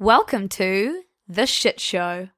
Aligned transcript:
Welcome 0.00 0.48
to 0.50 1.02
The 1.26 1.44
Shit 1.44 1.80
Show. 1.80 2.28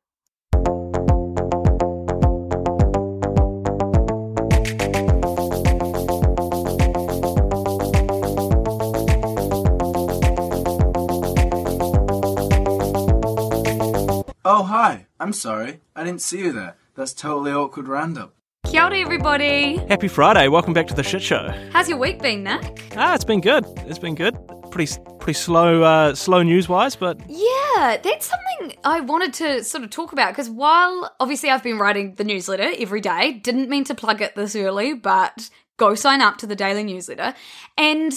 Oh, 14.43 14.63
hi. 14.63 15.05
I'm 15.21 15.35
sorry. 15.35 15.81
I 15.95 16.03
didn't 16.05 16.23
see 16.23 16.39
you 16.39 16.53
there. 16.53 16.77
That's 16.95 17.13
totally 17.13 17.53
awkward 17.53 17.89
random. 17.89 18.33
Kia 18.65 18.85
ora, 18.85 18.99
everybody. 19.01 19.77
Happy 19.91 20.09
Friday! 20.09 20.49
Welcome 20.49 20.73
back 20.73 20.87
to 20.87 20.95
the 20.95 21.03
shit 21.03 21.21
show. 21.21 21.53
How's 21.73 21.91
your 21.91 21.99
week 21.99 22.23
been, 22.23 22.43
Nick? 22.43 22.95
Ah, 22.97 23.15
it's 23.15 23.25
been 23.25 23.43
good. 23.43 23.67
It's 23.87 23.99
been 23.99 24.15
good. 24.15 24.39
Pretty 24.71 25.01
pretty 25.19 25.39
slow 25.39 25.83
uh, 25.83 26.15
slow 26.15 26.43
news 26.43 26.69
wise, 26.69 26.97
but 26.97 27.21
Yeah, 27.29 27.97
that's 28.03 28.31
something 28.31 28.79
I 28.85 29.01
wanted 29.01 29.35
to 29.35 29.65
sort 29.65 29.85
of 29.85 29.91
talk 29.91 30.13
about 30.13 30.31
because 30.31 30.49
while 30.49 31.15
obviously 31.19 31.51
I've 31.51 31.63
been 31.63 31.79
writing 31.79 32.15
the 32.15 32.25
newsletter 32.25 32.71
every 32.79 33.01
day, 33.01 33.33
didn't 33.33 33.69
mean 33.69 33.85
to 33.85 33.95
plug 33.95 34.23
it 34.23 34.37
this 34.37 34.55
early, 34.55 34.95
but 34.95 35.51
go 35.77 35.95
sign 35.95 36.21
up 36.21 36.37
to 36.39 36.47
the 36.47 36.55
daily 36.55 36.85
newsletter. 36.85 37.35
And 37.77 38.13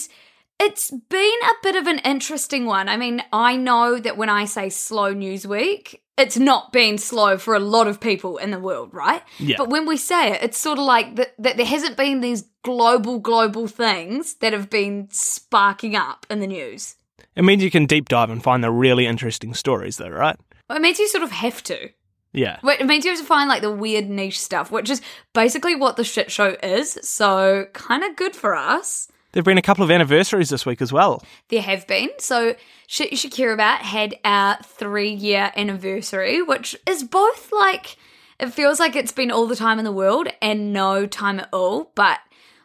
it's 0.59 0.92
been 0.92 1.39
a 1.44 1.53
bit 1.64 1.75
of 1.75 1.88
an 1.88 2.00
interesting 2.00 2.66
one. 2.66 2.88
I 2.88 2.97
mean, 2.97 3.23
I 3.31 3.55
know 3.55 3.97
that 3.99 4.17
when 4.17 4.30
I 4.30 4.45
say 4.45 4.70
slow 4.70 5.14
news 5.14 5.47
week, 5.47 6.02
it's 6.17 6.38
not 6.38 6.72
been 6.72 6.97
slow 6.97 7.38
for 7.38 7.56
a 7.56 7.59
lot 7.59 7.88
of 7.88 8.00
people 8.00 8.38
in 8.38 8.52
the 8.52 8.59
world, 8.59 8.94
right? 8.94 9.23
Yeah. 9.39 9.56
But 9.58 9.69
when 9.69 9.86
we 9.88 9.97
say 9.97 10.33
it, 10.33 10.44
it's 10.44 10.58
sort 10.58 10.78
of 10.78 10.86
like 10.86 11.16
that, 11.16 11.33
that 11.39 11.58
there 11.58 11.66
hasn't 11.66 11.97
been 11.97 12.22
these 12.22 12.44
global, 12.64 13.20
global 13.20 13.67
things 13.67 14.36
that 14.36 14.53
have 14.53 14.70
been 14.70 15.08
sparking 15.11 15.95
up 15.95 16.25
in 16.30 16.39
the 16.39 16.47
news. 16.47 16.95
it 17.36 17.44
means 17.44 17.64
you 17.64 17.72
can 17.72 17.86
deep 17.86 18.09
dive 18.09 18.30
and 18.30 18.44
find 18.44 18.64
the 18.64 18.72
really 18.72 19.08
interesting 19.08 19.53
stories, 19.53 19.97
though, 19.97 20.09
right? 20.09 20.38
Well, 20.70 20.78
it 20.78 20.81
means 20.81 21.00
you 21.00 21.08
sort 21.08 21.23
of 21.23 21.31
have 21.31 21.64
to. 21.64 21.89
Yeah. 22.31 22.59
It 22.64 22.86
means 22.88 23.05
you 23.05 23.11
have 23.11 23.20
to 23.20 23.25
find 23.25 23.48
like 23.48 23.61
the 23.61 23.72
weird 23.72 24.09
niche 24.09 24.39
stuff, 24.39 24.72
which 24.72 24.89
is 24.89 25.02
basically 25.33 25.75
what 25.75 25.98
the 25.98 26.03
shit 26.03 26.31
show 26.31 26.55
is. 26.64 26.98
So 27.03 27.67
kind 27.73 28.03
of 28.03 28.16
good 28.16 28.36
for 28.36 28.55
us. 28.55 29.08
There've 29.34 29.44
been 29.44 29.58
a 29.58 29.64
couple 29.64 29.84
of 29.84 29.92
anniversaries 29.92 30.50
this 30.50 30.66
week 30.66 30.81
as 30.81 30.94
well. 30.94 31.23
There 31.50 31.62
have 31.62 31.86
been. 31.88 32.09
So 32.20 32.56
shit 32.88 33.12
you 33.12 33.17
should 33.17 33.31
care 33.31 33.52
about 33.52 33.81
had 33.81 34.16
our 34.23 34.58
three 34.64 35.12
year 35.12 35.52
anniversary, 35.58 36.42
which 36.42 36.76
is 36.88 37.03
both 37.03 37.52
like 37.52 37.98
it 38.39 38.54
feels 38.54 38.80
like 38.80 38.95
it's 38.95 39.11
been 39.11 39.31
all 39.31 39.48
the 39.48 39.56
time 39.56 39.80
in 39.80 39.86
the 39.86 39.92
world 39.92 40.28
and 40.42 40.72
no 40.72 41.06
time 41.08 41.39
at 41.39 41.50
all, 41.52 41.92
but 41.95 42.20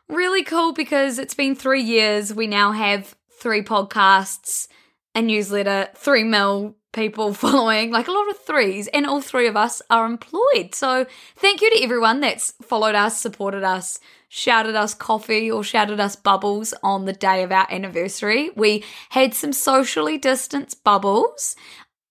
really 0.09 0.43
cool 0.43 0.73
because 0.73 1.19
it's 1.19 1.35
been 1.35 1.55
three 1.55 1.83
years. 1.83 2.35
We 2.35 2.47
now 2.47 2.73
have 2.73 3.15
three 3.41 3.63
podcasts, 3.63 4.69
a 5.15 5.23
newsletter, 5.23 5.89
three 5.95 6.25
mil 6.25 6.77
people 6.99 7.33
following, 7.45 7.91
like 7.91 8.09
a 8.09 8.13
lot 8.13 8.29
of 8.29 8.39
threes, 8.39 8.89
and 8.89 9.07
all 9.07 9.23
three 9.23 9.47
of 9.47 9.57
us 9.57 9.81
are 9.89 10.05
employed. 10.05 10.75
So 10.75 11.07
thank 11.37 11.63
you 11.63 11.71
to 11.71 11.83
everyone 11.83 12.21
that's 12.21 12.53
followed 12.63 12.95
us, 12.95 13.21
supported 13.21 13.65
us, 13.65 14.01
shouted 14.29 14.75
us 14.75 14.95
coffee 14.95 15.51
or 15.51 15.65
shouted 15.65 16.01
us 16.01 16.17
bubbles 16.17 16.75
on 16.83 17.05
the 17.05 17.13
day 17.13 17.43
of 17.43 17.53
our 17.53 17.67
anniversary. 17.71 18.51
We 18.55 18.85
had 19.11 19.33
some 19.33 19.53
socially 19.53 20.19
distanced 20.19 20.85
bubbles. 20.85 21.57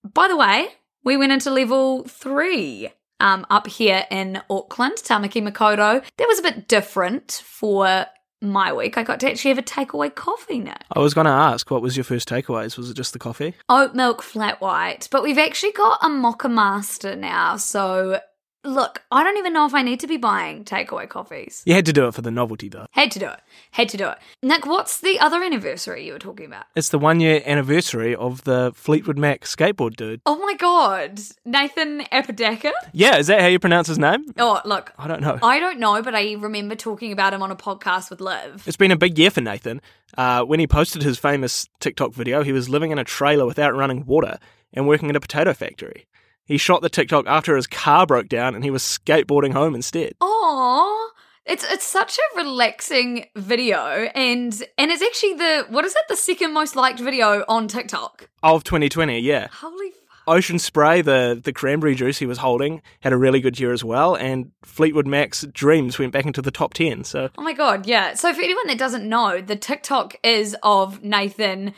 By 0.02 0.28
the 0.28 0.36
way, 0.36 0.68
we 1.04 1.16
went 1.16 1.32
into 1.32 1.50
level 1.50 2.04
three 2.04 2.88
um, 3.20 3.46
up 3.50 3.66
here 3.66 4.04
in 4.10 4.40
Auckland, 4.48 4.96
Tamaki 4.96 5.42
Makaurau. 5.42 6.02
That 6.16 6.28
was 6.28 6.38
a 6.38 6.42
bit 6.42 6.68
different 6.68 7.42
for 7.44 8.06
my 8.40 8.72
week. 8.72 8.96
I 8.96 9.02
got 9.02 9.20
to 9.20 9.30
actually 9.30 9.50
have 9.50 9.58
a 9.58 9.62
takeaway 9.62 10.14
coffee 10.14 10.60
now. 10.60 10.76
I 10.92 11.00
was 11.00 11.14
going 11.14 11.26
to 11.26 11.30
ask, 11.30 11.70
what 11.70 11.82
was 11.82 11.96
your 11.96 12.04
first 12.04 12.28
takeaways? 12.28 12.76
Was 12.76 12.90
it 12.90 12.94
just 12.94 13.12
the 13.12 13.18
coffee? 13.18 13.54
Oat 13.68 13.94
milk 13.94 14.22
flat 14.22 14.60
white, 14.60 15.08
but 15.10 15.22
we've 15.22 15.38
actually 15.38 15.72
got 15.72 15.98
a 16.02 16.08
Moccamaster 16.08 17.18
now. 17.18 17.56
So 17.56 18.20
look, 18.64 19.02
I 19.10 19.22
don't 19.22 19.38
even 19.38 19.52
know 19.52 19.66
if 19.66 19.74
I 19.74 19.82
need 19.82 20.00
to 20.00 20.06
be 20.06 20.16
buying 20.16 20.64
takeaway 20.64 21.08
coffees. 21.08 21.62
You 21.64 21.74
had 21.74 21.86
to 21.86 21.92
do 21.92 22.06
it 22.06 22.14
for 22.14 22.22
the 22.22 22.30
novelty, 22.30 22.68
though. 22.68 22.86
Had 22.92 23.10
to 23.12 23.18
do 23.18 23.26
it. 23.26 23.40
Had 23.72 23.88
to 23.90 23.96
do 23.96 24.08
it. 24.08 24.18
Nick, 24.42 24.66
what's 24.66 25.00
the 25.00 25.18
other 25.20 25.42
anniversary 25.42 26.06
you 26.06 26.12
were 26.12 26.18
talking 26.18 26.46
about? 26.46 26.64
It's 26.74 26.88
the 26.88 26.98
one 26.98 27.20
year 27.20 27.42
anniversary 27.46 28.14
of 28.14 28.44
the 28.44 28.72
Fleetwood 28.74 29.18
Mac 29.18 29.42
skateboard 29.42 29.96
dude. 29.96 30.20
Oh 30.26 30.38
my 30.38 30.54
god, 30.54 31.20
Nathan 31.44 32.02
Apodaca? 32.12 32.72
Yeah, 32.92 33.16
is 33.16 33.28
that 33.28 33.40
how 33.40 33.46
you 33.46 33.58
pronounce 33.58 33.88
his 33.88 33.98
name? 33.98 34.24
Oh, 34.38 34.60
look, 34.64 34.92
I 34.98 35.08
don't 35.08 35.20
know. 35.20 35.38
I 35.42 35.60
don't 35.60 35.78
know, 35.78 36.02
but 36.02 36.14
I 36.14 36.32
remember 36.34 36.74
talking 36.74 37.12
about 37.12 37.32
him 37.32 37.42
on 37.42 37.50
a 37.50 37.56
podcast 37.56 38.10
with 38.10 38.20
Liv. 38.20 38.64
It's 38.66 38.76
been 38.76 38.90
a 38.90 38.96
big 38.96 39.18
year 39.18 39.30
for 39.30 39.40
Nathan. 39.40 39.80
Uh, 40.16 40.42
when 40.42 40.60
he 40.60 40.66
posted 40.66 41.02
his 41.02 41.18
famous 41.18 41.68
TikTok 41.80 42.12
video, 42.12 42.42
he 42.42 42.52
was 42.52 42.68
living 42.68 42.90
in 42.90 42.98
a 42.98 43.04
trailer 43.04 43.46
without 43.46 43.74
running 43.74 44.04
water 44.06 44.38
and 44.72 44.86
working 44.86 45.10
at 45.10 45.16
a 45.16 45.20
potato 45.20 45.52
factory. 45.52 46.06
He 46.48 46.56
shot 46.56 46.80
the 46.80 46.88
TikTok 46.88 47.26
after 47.26 47.54
his 47.54 47.66
car 47.66 48.06
broke 48.06 48.26
down 48.28 48.54
and 48.54 48.64
he 48.64 48.70
was 48.70 48.82
skateboarding 48.82 49.52
home 49.52 49.74
instead. 49.74 50.14
Aww. 50.22 51.08
It's 51.44 51.64
it's 51.70 51.86
such 51.86 52.18
a 52.18 52.36
relaxing 52.38 53.26
video 53.36 53.78
and 53.78 54.52
and 54.78 54.90
it's 54.90 55.02
actually 55.02 55.34
the 55.34 55.66
what 55.68 55.84
is 55.84 55.94
it 55.94 56.02
the 56.08 56.16
second 56.16 56.54
most 56.54 56.74
liked 56.74 57.00
video 57.00 57.44
on 57.48 57.68
TikTok. 57.68 58.30
Of 58.42 58.64
2020, 58.64 59.18
yeah. 59.20 59.48
Holy 59.52 59.90
fuck. 59.90 59.98
Ocean 60.26 60.58
Spray, 60.58 61.00
the, 61.00 61.40
the 61.42 61.54
cranberry 61.54 61.94
juice 61.94 62.18
he 62.18 62.26
was 62.26 62.38
holding, 62.38 62.82
had 63.00 63.14
a 63.14 63.16
really 63.16 63.40
good 63.40 63.58
year 63.58 63.72
as 63.72 63.82
well, 63.82 64.14
and 64.14 64.52
Fleetwood 64.62 65.06
Mac's 65.06 65.46
Dreams 65.52 65.98
went 65.98 66.12
back 66.12 66.26
into 66.26 66.42
the 66.42 66.50
top 66.50 66.74
10. 66.74 67.04
So, 67.04 67.30
Oh 67.38 67.42
my 67.42 67.54
god, 67.54 67.86
yeah. 67.86 68.12
So 68.12 68.34
for 68.34 68.42
anyone 68.42 68.66
that 68.66 68.76
doesn't 68.76 69.08
know, 69.08 69.40
the 69.40 69.56
TikTok 69.56 70.16
is 70.22 70.54
of 70.62 71.02
Nathan 71.02 71.72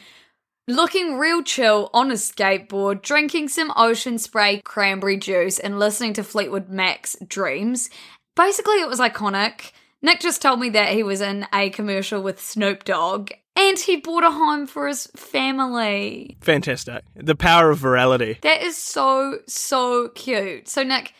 looking 0.70 1.18
real 1.18 1.42
chill 1.42 1.90
on 1.92 2.10
a 2.10 2.14
skateboard, 2.14 3.02
drinking 3.02 3.48
some 3.48 3.72
ocean 3.76 4.18
spray 4.18 4.60
cranberry 4.64 5.16
juice, 5.16 5.58
and 5.58 5.78
listening 5.78 6.12
to 6.14 6.24
Fleetwood 6.24 6.68
Mac's 6.68 7.16
Dreams. 7.26 7.90
Basically, 8.36 8.80
it 8.80 8.88
was 8.88 9.00
iconic. 9.00 9.72
Nick 10.02 10.20
just 10.20 10.40
told 10.40 10.60
me 10.60 10.70
that 10.70 10.92
he 10.92 11.02
was 11.02 11.20
in 11.20 11.46
a 11.52 11.70
commercial 11.70 12.22
with 12.22 12.40
Snoop 12.40 12.84
Dogg 12.84 13.32
and 13.56 13.78
he 13.78 13.96
bought 13.96 14.24
a 14.24 14.30
home 14.30 14.66
for 14.66 14.88
his 14.88 15.06
family. 15.16 16.38
fantastic. 16.40 17.04
The 17.14 17.34
power 17.34 17.70
of 17.70 17.80
virality. 17.80 18.40
That 18.40 18.62
is 18.62 18.76
so, 18.76 19.40
so 19.46 20.08
cute. 20.08 20.68
So, 20.68 20.82
Nick, 20.82 21.12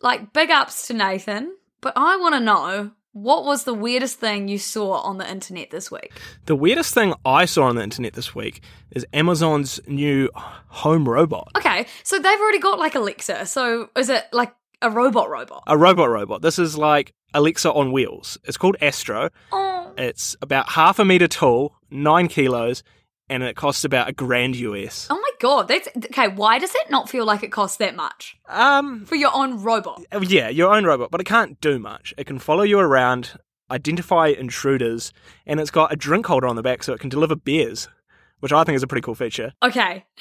like, 0.00 0.32
big 0.32 0.50
ups 0.50 0.86
to 0.86 0.94
Nathan, 0.94 1.54
but 1.80 1.92
I 1.96 2.16
want 2.16 2.34
to 2.34 2.40
know 2.40 2.92
what 3.12 3.44
was 3.44 3.64
the 3.64 3.74
weirdest 3.74 4.18
thing 4.18 4.48
you 4.48 4.58
saw 4.58 4.94
on 5.00 5.18
the 5.18 5.30
internet 5.30 5.70
this 5.70 5.90
week? 5.90 6.12
The 6.46 6.56
weirdest 6.56 6.94
thing 6.94 7.14
I 7.24 7.44
saw 7.44 7.64
on 7.64 7.76
the 7.76 7.82
internet 7.82 8.14
this 8.14 8.34
week 8.34 8.62
is 8.90 9.06
Amazon's 9.12 9.80
new 9.86 10.30
home 10.34 11.08
robot. 11.08 11.50
Okay, 11.56 11.86
so 12.02 12.18
they've 12.18 12.40
already 12.40 12.58
got 12.58 12.78
like 12.78 12.94
Alexa. 12.94 13.46
So, 13.46 13.90
is 13.96 14.08
it 14.08 14.24
like 14.32 14.52
a 14.80 14.90
robot 14.90 15.28
robot? 15.30 15.62
A 15.66 15.76
robot 15.76 16.08
robot. 16.08 16.42
This 16.42 16.58
is 16.58 16.76
like 16.78 17.12
Alexa 17.34 17.70
on 17.72 17.92
wheels. 17.92 18.38
It's 18.44 18.56
called 18.56 18.76
Astro. 18.80 19.30
Oh, 19.52 19.92
It's 19.98 20.34
about 20.42 20.70
half 20.70 20.98
a 20.98 21.04
meter 21.04 21.28
tall, 21.28 21.74
nine 21.90 22.28
kilos, 22.28 22.82
and 23.32 23.42
it 23.42 23.56
costs 23.56 23.84
about 23.84 24.08
a 24.08 24.12
grand 24.12 24.56
US. 24.56 25.06
oh 25.10 25.14
my 25.18 25.30
god, 25.40 25.68
that's 25.68 25.88
okay. 25.96 26.28
Why 26.28 26.58
does 26.58 26.74
it 26.74 26.90
not 26.90 27.08
feel 27.08 27.24
like 27.24 27.42
it 27.42 27.50
costs 27.50 27.78
that 27.78 27.96
much 27.96 28.36
Um, 28.48 29.04
for 29.06 29.14
your 29.16 29.30
own 29.34 29.62
robot? 29.62 30.02
yeah, 30.22 30.48
your 30.48 30.72
own 30.74 30.84
robot, 30.84 31.10
but 31.10 31.20
it 31.20 31.24
can't 31.24 31.60
do 31.60 31.78
much. 31.78 32.14
It 32.18 32.26
can 32.26 32.38
follow 32.38 32.62
you 32.62 32.78
around, 32.78 33.32
identify 33.70 34.28
intruders, 34.28 35.12
and 35.46 35.58
it's 35.60 35.70
got 35.70 35.92
a 35.92 35.96
drink 35.96 36.26
holder 36.26 36.46
on 36.46 36.56
the 36.56 36.62
back 36.62 36.82
so 36.82 36.92
it 36.92 37.00
can 37.00 37.08
deliver 37.10 37.34
beers, 37.34 37.88
which 38.40 38.52
I 38.52 38.64
think 38.64 38.76
is 38.76 38.82
a 38.82 38.86
pretty 38.86 39.02
cool 39.02 39.14
feature. 39.14 39.52
Okay. 39.62 40.04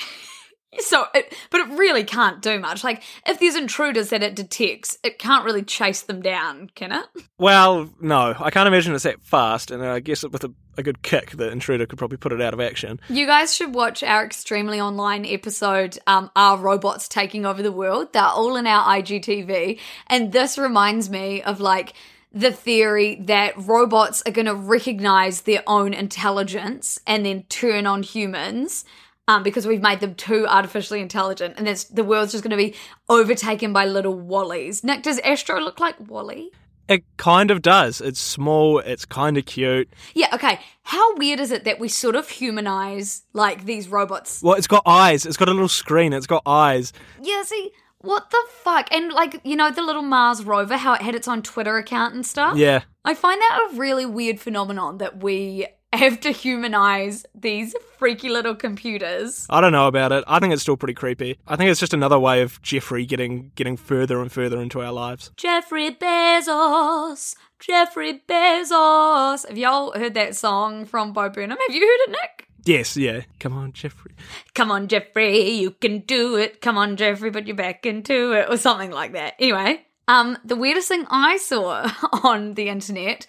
So, 0.80 1.03
it, 1.13 1.33
but 1.50 1.59
it 1.59 1.68
really 1.77 2.06
can't 2.06 2.41
do 2.41 2.57
much. 2.57 2.81
Like, 2.81 3.03
if 3.27 3.41
there's 3.41 3.57
intruders 3.57 4.07
that 4.12 4.24
it 4.24 4.38
detects, 4.38 4.97
it 5.03 5.19
can't 5.19 5.44
really 5.44 5.63
chase 5.63 6.03
them 6.03 6.21
down, 6.21 6.71
can 6.75 6.94
it? 6.94 7.03
Well, 7.38 7.89
no, 8.00 8.33
I 8.39 8.51
can't 8.51 8.68
imagine 8.69 8.94
it's 8.95 9.03
that 9.03 9.21
fast, 9.21 9.69
and 9.69 9.83
I 9.86 10.00
guess 10.00 10.24
with 10.24 10.45
a, 10.45 10.53
a 10.77 10.83
good 10.83 11.01
kick, 11.01 11.31
that 11.31 11.51
intruder 11.51 11.85
could 11.85 12.00
probably 12.00 12.18
put 12.18 12.31
it 12.31 12.41
out 12.41 12.53
of 12.53 12.59
action. 12.59 13.00
You 13.09 13.25
guys 13.25 13.53
should 13.53 13.73
watch 13.73 14.03
our 14.03 14.23
extremely 14.23 14.79
online 14.79 15.25
episode, 15.25 15.97
um, 16.07 16.31
Robots 16.35 17.07
Taking 17.07 17.45
Over 17.45 17.62
the 17.62 17.71
World? 17.71 18.13
They're 18.13 18.23
all 18.23 18.56
in 18.56 18.68
our 18.68 18.85
IGTV. 18.97 19.79
And 20.07 20.31
this 20.31 20.57
reminds 20.57 21.09
me 21.09 21.41
of 21.41 21.59
like 21.59 21.94
the 22.33 22.51
theory 22.51 23.15
that 23.15 23.53
robots 23.57 24.23
are 24.25 24.31
going 24.31 24.45
to 24.45 24.56
recognize 24.56 25.41
their 25.41 25.63
own 25.68 25.94
intelligence 25.94 27.00
and 27.06 27.25
then 27.25 27.44
turn 27.44 27.85
on 27.85 28.03
humans 28.03 28.85
um, 29.27 29.44
because 29.44 29.67
we've 29.67 29.81
made 29.81 30.00
them 30.00 30.15
too 30.15 30.47
artificially 30.47 31.01
intelligent 31.01 31.56
and 31.57 31.67
that's, 31.67 31.83
the 31.85 32.03
world's 32.03 32.31
just 32.31 32.44
going 32.44 32.51
to 32.51 32.57
be 32.57 32.75
overtaken 33.09 33.74
by 33.74 33.85
little 33.85 34.17
WALL-Es. 34.17 34.83
Nick, 34.83 35.03
does 35.03 35.19
Astro 35.19 35.59
look 35.59 35.79
like 35.79 35.95
WALL-E? 36.00 36.51
It 36.91 37.05
kind 37.15 37.51
of 37.51 37.61
does. 37.61 38.01
It's 38.01 38.19
small. 38.19 38.79
It's 38.79 39.05
kind 39.05 39.38
of 39.38 39.45
cute. 39.45 39.89
Yeah, 40.13 40.27
okay. 40.33 40.59
How 40.83 41.15
weird 41.15 41.39
is 41.39 41.49
it 41.49 41.63
that 41.63 41.79
we 41.79 41.88
sort 41.88 42.17
of 42.17 42.27
humanize 42.27 43.21
like 43.31 43.63
these 43.63 43.88
robots? 43.88 44.41
Well, 44.43 44.55
it's 44.55 44.67
got 44.67 44.83
eyes. 44.85 45.25
It's 45.25 45.38
got 45.38 45.47
a 45.47 45.53
little 45.53 45.69
screen. 45.69 46.11
It's 46.11 46.27
got 46.27 46.43
eyes. 46.45 46.91
Yeah, 47.21 47.43
see, 47.43 47.71
what 47.99 48.29
the 48.29 48.43
fuck? 48.49 48.91
And 48.91 49.13
like, 49.13 49.39
you 49.45 49.55
know, 49.55 49.71
the 49.71 49.83
little 49.83 50.01
Mars 50.01 50.43
rover, 50.43 50.75
how 50.75 50.93
it 50.93 51.01
had 51.01 51.15
its 51.15 51.29
own 51.29 51.43
Twitter 51.43 51.77
account 51.77 52.13
and 52.13 52.25
stuff? 52.25 52.57
Yeah. 52.57 52.81
I 53.05 53.13
find 53.13 53.39
that 53.39 53.69
a 53.71 53.77
really 53.77 54.05
weird 54.05 54.41
phenomenon 54.41 54.97
that 54.97 55.23
we 55.23 55.67
have 55.97 56.19
to 56.21 56.31
humanize 56.31 57.25
these 57.35 57.75
freaky 57.97 58.29
little 58.29 58.55
computers. 58.55 59.45
I 59.49 59.61
don't 59.61 59.71
know 59.71 59.88
about 59.88 60.11
it. 60.11 60.23
I 60.27 60.39
think 60.39 60.53
it's 60.53 60.61
still 60.61 60.77
pretty 60.77 60.93
creepy. 60.93 61.38
I 61.47 61.55
think 61.55 61.69
it's 61.69 61.79
just 61.79 61.93
another 61.93 62.19
way 62.19 62.41
of 62.41 62.61
Jeffrey 62.61 63.05
getting 63.05 63.51
getting 63.55 63.77
further 63.77 64.21
and 64.21 64.31
further 64.31 64.61
into 64.61 64.81
our 64.81 64.91
lives. 64.91 65.31
Jeffrey 65.35 65.91
Bezos, 65.91 67.35
Jeffrey 67.59 68.21
Bezos. 68.27 69.47
Have 69.47 69.57
y'all 69.57 69.91
heard 69.91 70.13
that 70.13 70.35
song 70.35 70.85
from 70.85 71.13
Bo 71.13 71.29
Burnham? 71.29 71.57
Have 71.67 71.75
you 71.75 71.81
heard 71.81 72.09
it, 72.09 72.11
Nick? 72.11 72.47
Yes, 72.63 72.95
yeah. 72.95 73.21
Come 73.39 73.53
on, 73.53 73.73
Jeffrey. 73.73 74.13
Come 74.53 74.71
on, 74.71 74.88
Jeffrey, 74.88 75.49
you 75.49 75.71
can 75.71 75.99
do 75.99 76.35
it. 76.35 76.61
Come 76.61 76.77
on, 76.77 76.95
Jeffrey, 76.95 77.31
put 77.31 77.47
your 77.47 77.55
back 77.55 77.85
into 77.85 78.33
it, 78.33 78.47
or 78.49 78.57
something 78.57 78.91
like 78.91 79.13
that. 79.13 79.33
Anyway, 79.39 79.83
um, 80.07 80.38
the 80.45 80.55
weirdest 80.55 80.88
thing 80.88 81.05
I 81.09 81.38
saw 81.38 81.89
on 82.23 82.53
the 82.53 82.69
internet. 82.69 83.25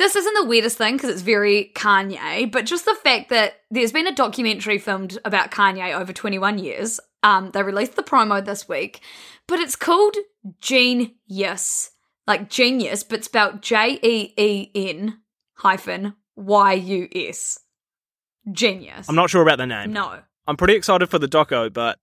This 0.00 0.16
isn't 0.16 0.32
the 0.32 0.46
weirdest 0.46 0.78
thing 0.78 0.96
because 0.96 1.10
it's 1.10 1.20
very 1.20 1.72
Kanye, 1.74 2.50
but 2.50 2.64
just 2.64 2.86
the 2.86 2.94
fact 2.94 3.28
that 3.28 3.56
there's 3.70 3.92
been 3.92 4.06
a 4.06 4.14
documentary 4.14 4.78
filmed 4.78 5.18
about 5.26 5.50
Kanye 5.50 5.94
over 5.94 6.10
21 6.10 6.58
years. 6.58 7.00
Um, 7.22 7.50
they 7.50 7.62
released 7.62 7.96
the 7.96 8.02
promo 8.02 8.42
this 8.42 8.66
week, 8.66 9.00
but 9.46 9.58
it's 9.58 9.76
called 9.76 10.16
Genius, 10.62 11.90
like 12.26 12.48
genius, 12.48 13.02
but 13.02 13.24
spelled 13.24 13.60
J 13.60 13.98
E 14.02 14.32
E 14.38 14.70
N 14.74 15.18
hyphen 15.56 16.14
Y 16.34 16.72
U 16.72 17.08
S. 17.14 17.58
Genius. 18.50 19.06
I'm 19.06 19.14
not 19.14 19.28
sure 19.28 19.42
about 19.42 19.58
the 19.58 19.66
name. 19.66 19.92
No. 19.92 20.20
I'm 20.46 20.56
pretty 20.56 20.76
excited 20.76 21.10
for 21.10 21.18
the 21.18 21.28
doco, 21.28 21.70
but 21.70 21.98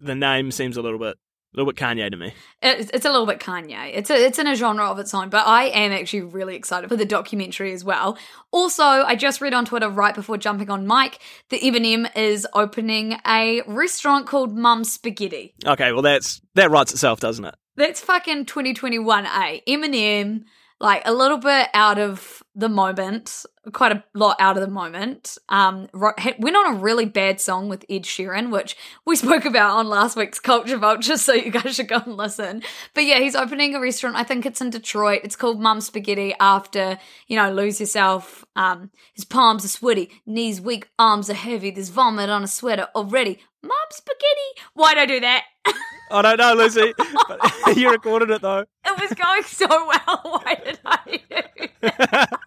the 0.00 0.14
name 0.14 0.50
seems 0.50 0.78
a 0.78 0.82
little 0.82 0.98
bit 0.98 1.18
a 1.58 1.60
little 1.60 1.72
bit 1.72 1.80
Kanye 1.80 2.10
to 2.10 2.16
me. 2.16 2.32
It's, 2.62 2.90
it's 2.94 3.04
a 3.04 3.10
little 3.10 3.26
bit 3.26 3.40
Kanye. 3.40 3.90
It's 3.94 4.10
a, 4.10 4.14
it's 4.14 4.38
in 4.38 4.46
a 4.46 4.54
genre 4.54 4.88
of 4.88 4.98
its 4.98 5.12
own, 5.12 5.28
but 5.28 5.46
I 5.46 5.64
am 5.64 5.92
actually 5.92 6.22
really 6.22 6.54
excited 6.54 6.88
for 6.88 6.96
the 6.96 7.04
documentary 7.04 7.72
as 7.72 7.84
well. 7.84 8.16
Also, 8.52 8.84
I 8.84 9.16
just 9.16 9.40
read 9.40 9.54
on 9.54 9.64
Twitter 9.64 9.88
right 9.88 10.14
before 10.14 10.38
jumping 10.38 10.70
on 10.70 10.86
mic 10.86 11.18
that 11.50 11.60
Eminem 11.60 12.08
is 12.16 12.46
opening 12.54 13.18
a 13.26 13.62
restaurant 13.66 14.26
called 14.26 14.56
Mum 14.56 14.84
Spaghetti. 14.84 15.54
Okay, 15.66 15.92
well 15.92 16.02
that's 16.02 16.40
that 16.54 16.70
writes 16.70 16.92
itself, 16.92 17.20
doesn't 17.20 17.44
it? 17.44 17.54
That's 17.76 18.00
fucking 18.00 18.46
2021A. 18.46 19.26
Eh? 19.26 19.60
Eminem, 19.68 20.44
like 20.80 21.02
a 21.04 21.12
little 21.12 21.38
bit 21.38 21.68
out 21.74 21.98
of 21.98 22.42
the 22.54 22.68
moment, 22.68 23.44
quite 23.72 23.92
a 23.92 24.04
lot 24.14 24.36
out 24.40 24.56
of 24.56 24.62
the 24.62 24.70
moment. 24.70 25.36
Um, 25.48 25.88
went 25.92 26.56
on 26.56 26.74
a 26.74 26.78
really 26.78 27.04
bad 27.04 27.40
song 27.40 27.68
with 27.68 27.84
Ed 27.90 28.02
Sheeran, 28.02 28.50
which 28.50 28.76
we 29.04 29.16
spoke 29.16 29.44
about 29.44 29.76
on 29.76 29.88
last 29.88 30.16
week's 30.16 30.38
Culture 30.38 30.76
Vulture, 30.76 31.16
so 31.16 31.32
you 31.32 31.50
guys 31.50 31.74
should 31.74 31.88
go 31.88 32.00
and 32.04 32.16
listen. 32.16 32.62
But 32.94 33.04
yeah, 33.04 33.18
he's 33.18 33.34
opening 33.34 33.74
a 33.74 33.80
restaurant. 33.80 34.16
I 34.16 34.22
think 34.22 34.46
it's 34.46 34.60
in 34.60 34.70
Detroit. 34.70 35.22
It's 35.24 35.36
called 35.36 35.60
Mum 35.60 35.80
Spaghetti. 35.80 36.34
After 36.38 36.98
you 37.26 37.36
know, 37.36 37.52
lose 37.52 37.80
yourself. 37.80 38.44
Um, 38.54 38.90
his 39.14 39.24
palms 39.24 39.64
are 39.64 39.68
sweaty, 39.68 40.10
knees 40.26 40.60
weak, 40.60 40.88
arms 40.98 41.28
are 41.28 41.34
heavy. 41.34 41.70
There's 41.70 41.88
vomit 41.88 42.30
on 42.30 42.44
a 42.44 42.48
sweater 42.48 42.88
already. 42.94 43.40
Mum 43.62 43.72
Spaghetti. 43.90 44.62
Why'd 44.74 44.98
I 44.98 45.06
do 45.06 45.20
that? 45.20 45.44
I 46.10 46.22
don't 46.22 46.38
know, 46.38 46.54
Lucy. 46.54 46.92
but 47.28 47.40
you 47.76 47.90
recorded 47.90 48.30
it 48.30 48.40
though. 48.42 48.64
It 48.84 49.00
was 49.00 49.12
going 49.14 49.42
so 49.44 49.66
well. 49.68 50.20
Why 50.44 50.54
did 50.64 50.78
I 50.84 51.20
do 51.30 51.88
that? 51.98 52.30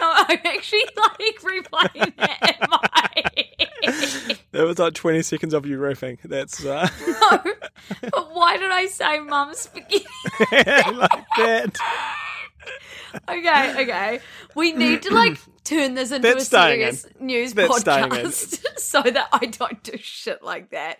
No, 0.00 0.12
I'm 0.12 0.38
actually 0.44 0.82
like 0.96 1.38
replaying 1.40 2.12
it 2.18 2.58
in 2.60 2.68
my 2.68 2.88
head. 4.26 4.38
That 4.50 4.64
was 4.66 4.78
like 4.78 4.92
20 4.94 5.22
seconds 5.22 5.54
of 5.54 5.64
you 5.64 5.78
riffing. 5.78 6.18
That's 6.24 6.64
uh, 6.66 6.88
No, 7.22 7.38
but 8.10 8.34
why 8.34 8.56
did 8.56 8.72
I 8.72 8.86
say 8.86 9.20
mum 9.20 9.54
spaghetti? 9.54 10.04
like 10.50 11.24
that. 11.36 11.78
Okay, 13.28 13.82
okay. 13.82 14.20
We 14.56 14.72
need 14.72 15.02
to 15.02 15.14
like 15.14 15.38
turn 15.64 15.94
this 15.94 16.10
into 16.10 16.26
That's 16.28 16.42
a 16.42 16.46
serious 16.46 17.06
news 17.20 17.54
That's 17.54 17.76
in. 17.78 17.82
podcast 17.84 18.78
so 18.78 19.02
that 19.02 19.28
I 19.32 19.46
don't 19.46 19.82
do 19.84 19.96
shit 19.98 20.42
like 20.42 20.70
that. 20.70 20.98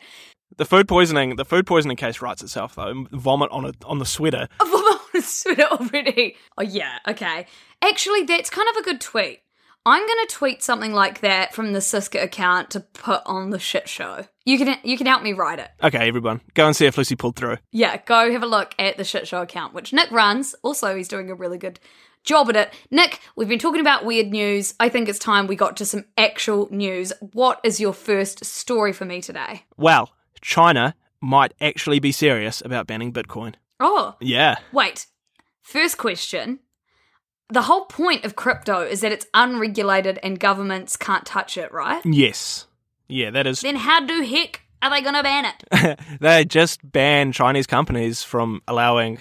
The 0.56 0.64
food 0.64 0.88
poisoning, 0.88 1.36
the 1.36 1.44
food 1.44 1.66
poisoning 1.66 1.96
case 1.96 2.20
writes 2.20 2.42
itself 2.42 2.74
though. 2.74 3.06
Vomit 3.12 3.50
on 3.50 3.64
a 3.64 3.72
on 3.84 3.98
the 3.98 4.06
sweater. 4.06 4.48
I've 4.60 4.72
on 4.72 4.98
a 5.14 5.22
sweater 5.22 5.64
already. 5.64 6.36
Oh 6.58 6.62
yeah, 6.62 6.98
okay. 7.08 7.46
Actually, 7.80 8.24
that's 8.24 8.50
kind 8.50 8.68
of 8.68 8.76
a 8.76 8.82
good 8.82 9.00
tweet. 9.00 9.40
I'm 9.84 10.06
gonna 10.06 10.26
tweet 10.28 10.62
something 10.62 10.92
like 10.92 11.20
that 11.20 11.54
from 11.54 11.72
the 11.72 11.80
Siska 11.80 12.22
account 12.22 12.70
to 12.70 12.80
put 12.80 13.22
on 13.26 13.50
the 13.50 13.58
shit 13.58 13.88
show. 13.88 14.26
You 14.44 14.58
can 14.58 14.78
you 14.84 14.96
can 14.96 15.06
help 15.06 15.22
me 15.22 15.32
write 15.32 15.58
it. 15.58 15.70
Okay, 15.82 16.06
everyone, 16.06 16.40
go 16.54 16.66
and 16.66 16.76
see 16.76 16.86
if 16.86 16.96
Lucy 16.96 17.16
pulled 17.16 17.36
through. 17.36 17.56
Yeah, 17.72 17.96
go 18.04 18.30
have 18.30 18.42
a 18.42 18.46
look 18.46 18.74
at 18.78 18.96
the 18.96 19.04
shit 19.04 19.26
show 19.26 19.42
account, 19.42 19.74
which 19.74 19.92
Nick 19.92 20.10
runs. 20.10 20.54
Also, 20.62 20.94
he's 20.94 21.08
doing 21.08 21.30
a 21.30 21.34
really 21.34 21.58
good 21.58 21.80
job 22.24 22.48
at 22.50 22.56
it. 22.56 22.74
Nick, 22.90 23.20
we've 23.36 23.48
been 23.48 23.58
talking 23.58 23.80
about 23.80 24.04
weird 24.04 24.28
news. 24.28 24.74
I 24.78 24.88
think 24.88 25.08
it's 25.08 25.18
time 25.18 25.46
we 25.46 25.56
got 25.56 25.76
to 25.78 25.86
some 25.86 26.04
actual 26.16 26.68
news. 26.70 27.12
What 27.32 27.60
is 27.64 27.80
your 27.80 27.92
first 27.92 28.44
story 28.44 28.92
for 28.92 29.04
me 29.04 29.20
today? 29.20 29.64
Well, 29.76 30.10
China 30.42 30.94
might 31.20 31.54
actually 31.60 32.00
be 32.00 32.12
serious 32.12 32.60
about 32.64 32.86
banning 32.86 33.12
Bitcoin. 33.12 33.54
Oh, 33.80 34.16
Yeah. 34.20 34.56
wait. 34.72 35.06
First 35.62 35.96
question. 35.96 36.58
The 37.48 37.62
whole 37.62 37.84
point 37.86 38.24
of 38.24 38.34
crypto 38.36 38.80
is 38.82 39.00
that 39.02 39.12
it's 39.12 39.26
unregulated 39.34 40.18
and 40.22 40.38
governments 40.40 40.96
can't 40.96 41.24
touch 41.24 41.56
it, 41.56 41.72
right? 41.72 42.04
Yes. 42.04 42.66
Yeah, 43.08 43.30
that 43.30 43.46
is. 43.46 43.60
Then 43.60 43.76
how 43.76 44.00
do 44.04 44.22
heck 44.22 44.62
are 44.82 44.90
they 44.90 45.00
going 45.02 45.14
to 45.14 45.22
ban 45.22 45.44
it? 45.44 46.00
they 46.20 46.44
just 46.44 46.80
ban 46.90 47.30
Chinese 47.32 47.66
companies 47.66 48.22
from 48.22 48.62
allowing 48.66 49.18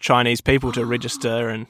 Chinese 0.00 0.40
people 0.40 0.72
to 0.72 0.84
register 0.84 1.48
and 1.50 1.66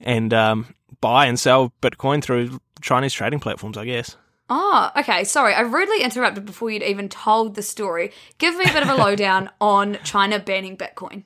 and 0.00 0.34
um, 0.34 0.74
buy 1.00 1.26
and 1.26 1.38
sell 1.40 1.72
Bitcoin 1.80 2.22
through 2.22 2.60
Chinese 2.80 3.12
trading 3.12 3.40
platforms. 3.40 3.76
I 3.78 3.84
guess. 3.86 4.16
Oh, 4.54 4.90
okay. 4.98 5.24
Sorry, 5.24 5.54
I 5.54 5.62
rudely 5.62 6.02
interrupted 6.02 6.44
before 6.44 6.70
you'd 6.70 6.82
even 6.82 7.08
told 7.08 7.54
the 7.54 7.62
story. 7.62 8.12
Give 8.36 8.54
me 8.54 8.66
a 8.68 8.72
bit 8.72 8.82
of 8.82 8.90
a 8.90 8.94
lowdown 8.94 9.48
on 9.62 9.96
China 10.04 10.38
banning 10.38 10.76
Bitcoin. 10.76 11.24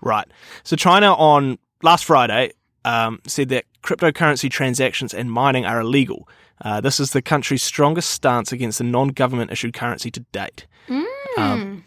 Right. 0.00 0.26
So 0.62 0.74
China 0.74 1.12
on 1.12 1.58
last 1.82 2.06
Friday 2.06 2.52
um, 2.86 3.20
said 3.26 3.50
that 3.50 3.66
cryptocurrency 3.82 4.50
transactions 4.50 5.12
and 5.12 5.30
mining 5.30 5.66
are 5.66 5.80
illegal. 5.80 6.26
Uh, 6.62 6.80
this 6.80 6.98
is 6.98 7.10
the 7.10 7.20
country's 7.20 7.62
strongest 7.62 8.10
stance 8.10 8.52
against 8.52 8.78
the 8.78 8.84
non-government 8.84 9.52
issued 9.52 9.74
currency 9.74 10.10
to 10.10 10.20
date. 10.32 10.66
Um, 11.36 11.84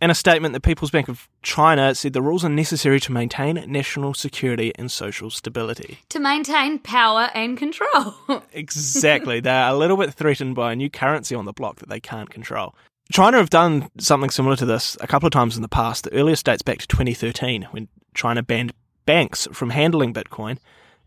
in 0.00 0.10
a 0.10 0.14
statement, 0.14 0.52
the 0.52 0.60
People's 0.60 0.90
Bank 0.90 1.08
of 1.08 1.28
China 1.42 1.94
said 1.94 2.12
the 2.12 2.22
rules 2.22 2.44
are 2.44 2.48
necessary 2.48 3.00
to 3.00 3.12
maintain 3.12 3.62
national 3.66 4.14
security 4.14 4.72
and 4.76 4.90
social 4.90 5.30
stability. 5.30 5.98
To 6.10 6.20
maintain 6.20 6.78
power 6.78 7.30
and 7.34 7.56
control. 7.56 8.14
Exactly. 8.52 9.40
They're 9.40 9.68
a 9.68 9.76
little 9.76 9.96
bit 9.96 10.14
threatened 10.14 10.54
by 10.54 10.72
a 10.72 10.76
new 10.76 10.90
currency 10.90 11.34
on 11.34 11.44
the 11.44 11.52
block 11.52 11.76
that 11.76 11.88
they 11.88 12.00
can't 12.00 12.30
control. 12.30 12.74
China 13.12 13.38
have 13.38 13.50
done 13.50 13.88
something 13.98 14.30
similar 14.30 14.56
to 14.56 14.66
this 14.66 14.96
a 15.00 15.06
couple 15.06 15.26
of 15.26 15.32
times 15.32 15.56
in 15.56 15.62
the 15.62 15.68
past. 15.68 16.04
The 16.04 16.12
earliest 16.12 16.44
dates 16.44 16.62
back 16.62 16.78
to 16.78 16.86
2013 16.88 17.64
when 17.70 17.88
China 18.14 18.42
banned 18.42 18.72
banks 19.06 19.48
from 19.52 19.70
handling 19.70 20.12
Bitcoin 20.12 20.58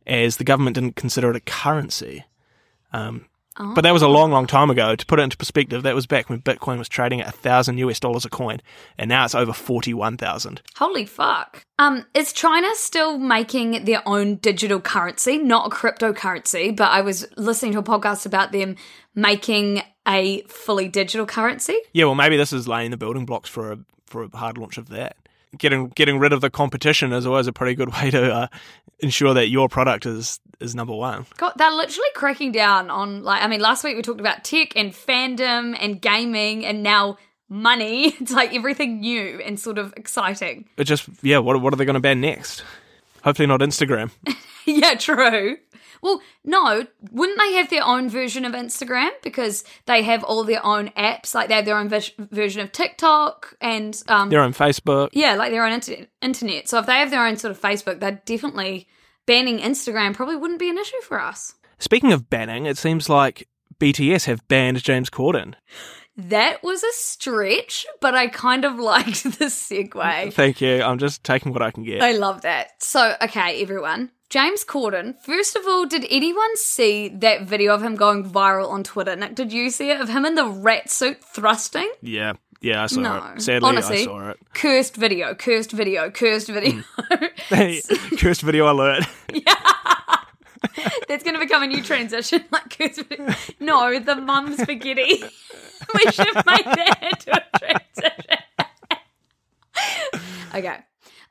as 0.08 0.38
the 0.38 0.44
government 0.44 0.76
didn't 0.76 0.96
consider 0.96 1.30
it 1.30 1.36
a 1.36 1.42
currency. 1.42 2.26
Um, 2.94 3.26
But 3.58 3.82
that 3.82 3.92
was 3.92 4.02
a 4.02 4.08
long, 4.08 4.32
long 4.32 4.48
time 4.48 4.70
ago. 4.70 4.96
To 4.96 5.06
put 5.06 5.20
it 5.20 5.24
into 5.24 5.38
perspective, 5.38 5.84
that 5.84 5.94
was 5.94 6.08
back 6.08 6.30
when 6.30 6.42
Bitcoin 6.42 6.78
was 6.78 6.88
trading 6.88 7.22
at 7.22 7.28
a 7.28 7.32
thousand 7.32 7.78
US 7.80 8.00
dollars 8.00 8.26
a 8.26 8.30
coin, 8.30 8.62
and 8.98 9.10
now 9.10 9.26
it's 9.26 9.36
over 9.36 9.54
forty-one 9.54 10.18
thousand. 10.18 10.62
Holy 10.78 11.06
fuck. 11.06 11.66
Um, 11.78 12.06
is 12.14 12.32
China 12.32 12.70
still 12.76 13.18
making 13.18 13.86
their 13.86 14.08
own 14.08 14.36
digital 14.36 14.80
currency, 14.80 15.38
not 15.38 15.68
a 15.68 15.76
cryptocurrency? 15.76 16.76
But 16.76 16.92
I 16.92 17.02
was 17.02 17.28
listening 17.38 17.74
to 17.74 17.80
a 17.80 17.84
podcast 17.84 18.26
about 18.26 18.52
them 18.52 18.78
making 19.16 19.82
a 20.08 20.42
fully 20.44 20.88
digital 20.88 21.26
currency. 21.26 21.78
Yeah, 21.94 22.06
well, 22.06 22.16
maybe 22.16 22.38
this 22.38 22.54
is 22.54 22.68
laying 22.68 22.92
the 22.92 22.98
building 22.98 23.26
blocks 23.26 23.50
for 23.50 23.74
a 23.74 23.80
for 24.06 24.24
a 24.24 24.38
hard 24.38 24.58
launch 24.58 24.78
of 24.78 24.90
that. 24.90 25.18
Getting 25.58 25.90
getting 25.90 26.18
rid 26.18 26.34
of 26.34 26.42
the 26.42 26.50
competition 26.50 27.12
is 27.12 27.26
always 27.26 27.48
a 27.48 27.54
pretty 27.54 27.76
good 27.76 27.94
way 27.94 28.10
to 28.12 28.34
uh, 28.34 28.48
ensure 29.00 29.34
that 29.34 29.50
your 29.50 29.68
product 29.68 30.06
is 30.06 30.40
is 30.60 30.76
number 30.76 30.94
one. 30.94 31.26
God, 31.38 31.54
they're 31.58 31.72
literally 31.72 32.10
cracking 32.16 32.52
down 32.52 32.90
on 32.90 33.24
like 33.24 33.44
I 33.44 33.48
mean, 33.48 33.60
last 33.60 33.84
week 33.84 33.96
we 33.96 34.02
talked 34.02 34.22
about 34.22 34.44
tech 34.44 34.76
and 34.76 34.92
fandom 34.92 35.76
and 35.80 36.02
gaming, 36.02 36.66
and 36.66 36.84
now 36.84 37.18
money. 37.50 38.16
It's 38.22 38.32
like 38.32 38.54
everything 38.54 39.02
new 39.02 39.42
and 39.46 39.60
sort 39.60 39.78
of 39.78 39.94
exciting. 39.98 40.70
It 40.78 40.86
just 40.86 41.10
yeah, 41.22 41.40
what 41.40 41.62
what 41.62 41.74
are 41.74 41.76
they 41.76 41.86
going 41.86 41.96
to 41.96 42.00
ban 42.00 42.22
next? 42.22 42.64
Hopefully 43.24 43.48
not 43.48 43.60
Instagram. 43.62 44.12
yeah, 44.66 44.96
true. 44.96 45.58
Well, 46.04 46.20
no, 46.44 46.86
wouldn't 47.12 47.38
they 47.40 47.54
have 47.54 47.70
their 47.70 47.86
own 47.86 48.10
version 48.10 48.44
of 48.44 48.54
Instagram 48.54 49.10
because 49.22 49.64
they 49.86 50.02
have 50.02 50.24
all 50.24 50.44
their 50.44 50.66
own 50.66 50.90
apps? 50.98 51.36
Like 51.36 51.48
they 51.48 51.54
have 51.56 51.66
their 51.66 51.78
own 51.78 51.90
vis- 51.90 52.12
version 52.18 52.62
of 52.62 52.72
TikTok 52.72 53.56
and 53.62 54.02
um, 54.08 54.30
Their 54.32 54.42
own 54.42 54.54
Facebook. 54.54 55.10
yeah, 55.14 55.36
like 55.36 55.52
their 55.52 55.64
own 55.64 55.74
inter- 55.74 56.08
internet. 56.22 56.68
So 56.68 56.80
if 56.80 56.88
they 56.88 56.96
have 56.96 57.12
their 57.12 57.24
own 57.26 57.38
sort 57.38 57.52
of 57.52 57.62
Facebook, 57.62 58.00
they're 58.00 58.20
definitely 58.26 58.88
banning 59.28 59.60
Instagram. 59.60 60.16
Probably 60.16 60.36
wouldn't 60.36 60.60
be 60.60 60.70
an 60.72 60.80
issue 60.80 61.02
for 61.04 61.22
us. 61.22 61.54
Speaking 61.78 62.12
of 62.12 62.30
banning, 62.32 62.66
it 62.66 62.78
seems 62.80 63.08
like 63.08 63.48
BTS 63.80 64.26
have 64.26 64.48
banned 64.48 64.82
James 64.84 65.10
Corden. 65.12 65.54
That 66.30 66.64
was 66.64 66.84
a 66.84 66.92
stretch, 66.94 67.86
but 68.00 68.14
I 68.16 68.28
kind 68.28 68.66
of 68.66 68.76
liked 68.80 69.24
the 69.24 69.46
segue. 69.46 70.34
Thank 70.34 70.62
you. 70.62 70.82
I'm 70.82 70.98
just 71.00 71.24
taking 71.24 71.52
what 71.54 71.62
I 71.62 71.72
can 71.72 71.84
get. 71.84 72.02
I 72.02 72.12
love 72.14 72.42
that. 72.42 72.82
So, 72.82 73.16
okay, 73.22 73.62
everyone. 73.62 74.12
James 74.30 74.64
Corden, 74.64 75.20
first 75.24 75.58
of 75.58 75.64
all, 75.68 75.86
did 75.86 76.06
anyone 76.10 76.56
see 76.56 77.10
that 77.10 77.42
video 77.44 77.74
of 77.74 77.84
him 77.84 77.96
going 77.96 78.24
viral 78.24 78.70
on 78.70 78.82
Twitter? 78.84 79.14
Nick, 79.16 79.36
did 79.36 79.52
you 79.52 79.70
see 79.70 79.90
it? 79.90 80.00
Of 80.00 80.08
him 80.08 80.26
in 80.26 80.36
the 80.36 80.46
rat 80.48 80.90
suit 80.90 81.22
thrusting? 81.22 81.92
yeah, 82.02 82.34
yeah, 82.62 82.84
I 82.84 82.86
saw 82.86 83.02
No. 83.02 83.34
it. 83.36 83.42
Sadly, 83.42 83.68
Honestly, 83.68 84.02
I 84.02 84.04
saw 84.06 84.30
it. 84.30 84.38
Cursed 84.54 84.96
video, 84.96 85.34
cursed 85.36 85.72
video, 85.72 86.10
cursed 86.12 86.48
mm. 86.48 86.54
video. 86.54 86.84
Hey, 87.50 87.82
cursed 88.20 88.44
video 88.44 88.72
alert. 88.72 89.04
yeah. 89.34 89.56
That's 91.10 91.24
going 91.24 91.34
to 91.34 91.40
become 91.40 91.64
a 91.64 91.68
new 91.68 91.82
transition. 91.84 92.46
Like 92.52 92.78
cursed 92.78 93.04
video. 93.08 93.34
No, 93.60 94.00
the 94.00 94.16
mum 94.16 94.56
spaghetti. 94.56 95.24
we 95.94 96.12
should 96.12 96.36
make 96.36 96.66
that 96.66 97.00
into 97.02 97.32
a 97.36 97.44
transition. 97.60 98.38
okay. 100.56 100.78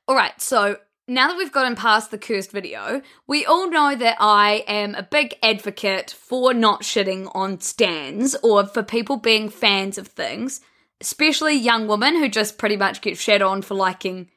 All 0.08 0.14
right. 0.14 0.40
So 0.40 0.76
now 1.10 1.28
that 1.28 1.36
we've 1.36 1.52
gotten 1.52 1.74
past 1.74 2.10
the 2.10 2.18
cursed 2.18 2.52
video, 2.52 3.02
we 3.26 3.44
all 3.44 3.68
know 3.68 3.94
that 3.96 4.16
I 4.20 4.64
am 4.68 4.94
a 4.94 5.02
big 5.02 5.34
advocate 5.42 6.12
for 6.12 6.54
not 6.54 6.82
shitting 6.82 7.30
on 7.34 7.60
stans 7.60 8.36
or 8.42 8.66
for 8.66 8.82
people 8.82 9.16
being 9.16 9.48
fans 9.48 9.98
of 9.98 10.06
things, 10.06 10.60
especially 11.00 11.54
young 11.54 11.88
women 11.88 12.16
who 12.16 12.28
just 12.28 12.58
pretty 12.58 12.76
much 12.76 13.00
get 13.00 13.18
shat 13.18 13.42
on 13.42 13.62
for 13.62 13.74
liking 13.74 14.30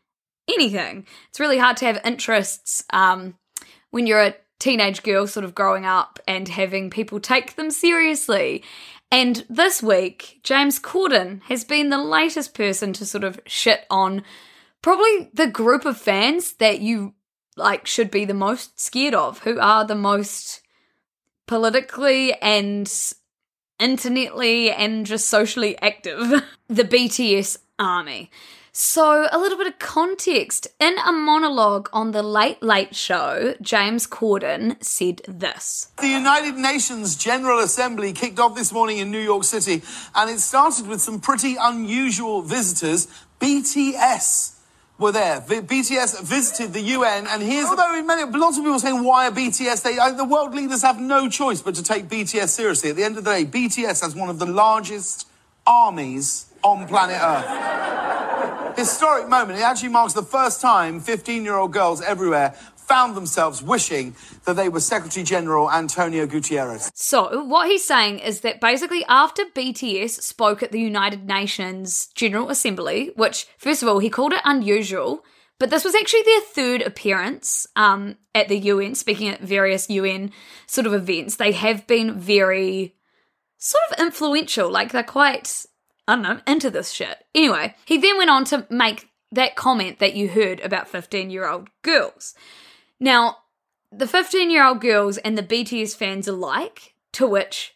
anything. 0.52 1.06
It's 1.30 1.40
really 1.40 1.60
hard 1.60 1.78
to 1.78 1.86
have 1.86 2.02
interests 2.04 2.84
um, 2.92 3.36
when 3.92 4.08
you're 4.08 4.22
a 4.22 4.36
teenage 4.60 5.04
girl 5.04 5.28
sort 5.28 5.44
of 5.44 5.54
growing 5.54 5.86
up 5.86 6.20
and 6.28 6.48
having 6.48 6.90
people 6.90 7.20
take 7.20 7.56
them 7.56 7.70
seriously. 7.70 8.64
And 9.14 9.46
this 9.48 9.84
week, 9.84 10.40
James 10.42 10.80
Corden 10.80 11.44
has 11.44 11.64
been 11.64 11.92
the 11.92 12.04
latest 12.04 12.56
person 12.56 12.94
to 12.94 13.06
sort 13.06 13.24
of 13.24 13.40
shit 13.46 13.86
on 13.92 14.24
probably 14.82 15.30
the 15.32 15.46
group 15.46 15.86
of 15.86 16.00
fans 16.00 16.54
that 16.54 16.82
you 16.82 17.14
like 17.56 17.86
should 17.86 18.10
be 18.10 18.26
the 18.26 18.34
most 18.34 18.82
scared 18.82 19.14
of, 19.14 19.38
who 19.44 19.60
are 19.60 19.86
the 19.86 19.94
most 19.94 20.64
politically 21.46 22.34
and 22.42 22.88
internetly 23.80 24.74
and 24.76 25.06
just 25.06 25.30
socially 25.30 25.78
active, 25.78 26.44
the 26.68 26.84
BTS 26.84 27.60
army. 27.78 28.32
So, 28.76 29.28
a 29.32 29.38
little 29.38 29.60
bit 29.60 29.68
of 29.68 29.78
context. 29.78 30.68
In 30.80 30.96
a 31.06 31.12
monologue 31.12 31.90
on 31.94 32.10
The 32.10 32.24
Late 32.24 32.64
Late 32.64 32.96
Show, 32.96 33.54
James 33.62 34.08
Corden 34.08 34.84
said 34.84 35.22
this. 35.28 35.92
The 36.02 36.08
United 36.08 36.56
Nations 36.56 37.16
General 37.16 37.60
Assembly 37.60 38.14
kicked 38.14 38.40
off 38.40 38.56
this 38.56 38.74
morning 38.74 38.98
in 38.98 39.12
New 39.12 39.20
York 39.20 39.44
City, 39.44 39.84
and 40.16 40.28
it 40.28 40.40
started 40.40 40.88
with 40.88 41.02
some 41.02 41.20
pretty 41.20 41.56
unusual 41.62 42.42
visitors. 42.42 43.08
BTS 43.40 44.56
were 44.98 45.12
there. 45.12 45.42
V- 45.42 45.62
BTS 45.62 46.24
visited 46.24 46.74
the 46.74 46.82
UN, 46.82 47.28
and 47.28 47.44
here's 47.44 47.68
although 47.68 48.02
many, 48.02 48.24
lots 48.32 48.58
of 48.58 48.64
people 48.64 48.80
saying 48.80 49.04
why 49.04 49.28
are 49.28 49.32
BTS? 49.32 49.84
They, 49.84 50.00
uh, 50.00 50.14
the 50.14 50.26
world 50.26 50.56
leaders 50.56 50.82
have 50.82 51.00
no 51.00 51.30
choice 51.30 51.62
but 51.62 51.76
to 51.76 51.84
take 51.84 52.10
BTS 52.10 52.50
seriously. 52.50 52.90
At 52.90 52.96
the 52.96 53.04
end 53.04 53.20
of 53.20 53.24
the 53.24 53.30
day, 53.30 53.46
BTS 53.46 54.02
has 54.02 54.16
one 54.16 54.30
of 54.30 54.40
the 54.40 54.48
largest 54.48 55.28
armies 55.68 56.48
on 56.64 56.88
planet 56.88 57.20
Earth. 57.22 58.78
Historic 58.78 59.30
moment. 59.30 59.60
It 59.60 59.64
actually 59.64 59.90
marks 59.90 60.14
the 60.14 60.24
first 60.24 60.62
time 60.62 61.00
15-year-old 61.00 61.72
girls 61.72 62.02
everywhere 62.02 62.56
found 62.76 63.16
themselves 63.16 63.64
wishing 63.64 64.16
that 64.46 64.56
they 64.56 64.70
were 64.70 64.80
Secretary 64.80 65.24
General 65.24 65.72
Antonio 65.72 66.26
Guterres. 66.26 66.92
So, 66.94 67.44
what 67.44 67.70
he's 67.70 67.86
saying 67.86 68.20
is 68.20 68.42
that 68.42 68.60
basically, 68.60 69.06
after 69.08 69.44
BTS 69.46 70.22
spoke 70.22 70.62
at 70.62 70.72
the 70.72 70.80
United 70.80 71.26
Nations 71.26 72.08
General 72.16 72.50
Assembly, 72.50 73.12
which, 73.16 73.48
first 73.58 73.84
of 73.84 73.90
all, 73.90 74.00
he 74.00 74.10
called 74.10 74.34
it 74.34 74.42
unusual, 74.44 75.24
but 75.60 75.70
this 75.70 75.86
was 75.86 75.96
actually 75.96 76.24
their 76.24 76.42
third 76.42 76.82
appearance 76.82 77.68
um, 77.76 78.18
at 78.36 78.50
the 78.50 78.58
UN, 78.58 78.96
speaking 78.96 79.30
at 79.30 79.42
various 79.42 79.90
UN 79.90 80.32
sort 80.68 80.88
of 80.88 80.94
events. 80.94 81.38
They 81.38 81.54
have 81.54 81.88
been 81.88 82.20
very 82.20 82.96
sort 83.58 83.84
of 83.92 84.00
influential, 84.00 84.70
like 84.70 84.92
they're 84.92 85.04
quite, 85.04 85.66
I 86.08 86.16
don't 86.16 86.24
know, 86.24 86.40
into 86.46 86.70
this 86.70 86.92
shit. 86.92 87.26
Anyway, 87.34 87.76
he 87.86 87.98
then 87.98 88.18
went 88.18 88.30
on 88.30 88.44
to 88.46 88.68
make 88.70 89.10
that 89.32 89.56
comment 89.56 90.00
that 90.00 90.16
you 90.16 90.30
heard 90.30 90.60
about 90.62 90.88
15 90.88 91.30
year 91.30 91.48
old 91.48 91.70
girls. 91.82 92.36
Now, 93.00 93.38
the 93.92 94.08
15 94.08 94.52
year 94.52 94.66
old 94.66 94.82
girls 94.82 95.18
and 95.18 95.38
the 95.38 95.44
BTS 95.44 95.96
fans 95.96 96.28
alike, 96.28 96.94
to 97.14 97.28
which 97.28 97.76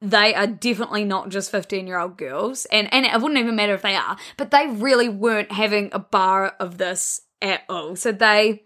they 0.00 0.34
are 0.34 0.46
definitely 0.46 1.04
not 1.04 1.28
just 1.28 1.50
15 1.50 1.86
year 1.86 1.98
old 1.98 2.16
girls, 2.16 2.66
and, 2.66 2.92
and 2.92 3.06
it 3.06 3.20
wouldn't 3.20 3.38
even 3.38 3.56
matter 3.56 3.74
if 3.74 3.82
they 3.82 3.94
are, 3.94 4.16
but 4.36 4.50
they 4.50 4.66
really 4.66 5.08
weren't 5.08 5.52
having 5.52 5.90
a 5.92 5.98
bar 5.98 6.54
of 6.58 6.78
this 6.78 7.22
at 7.42 7.62
all. 7.68 7.96
So 7.96 8.12
they 8.12 8.64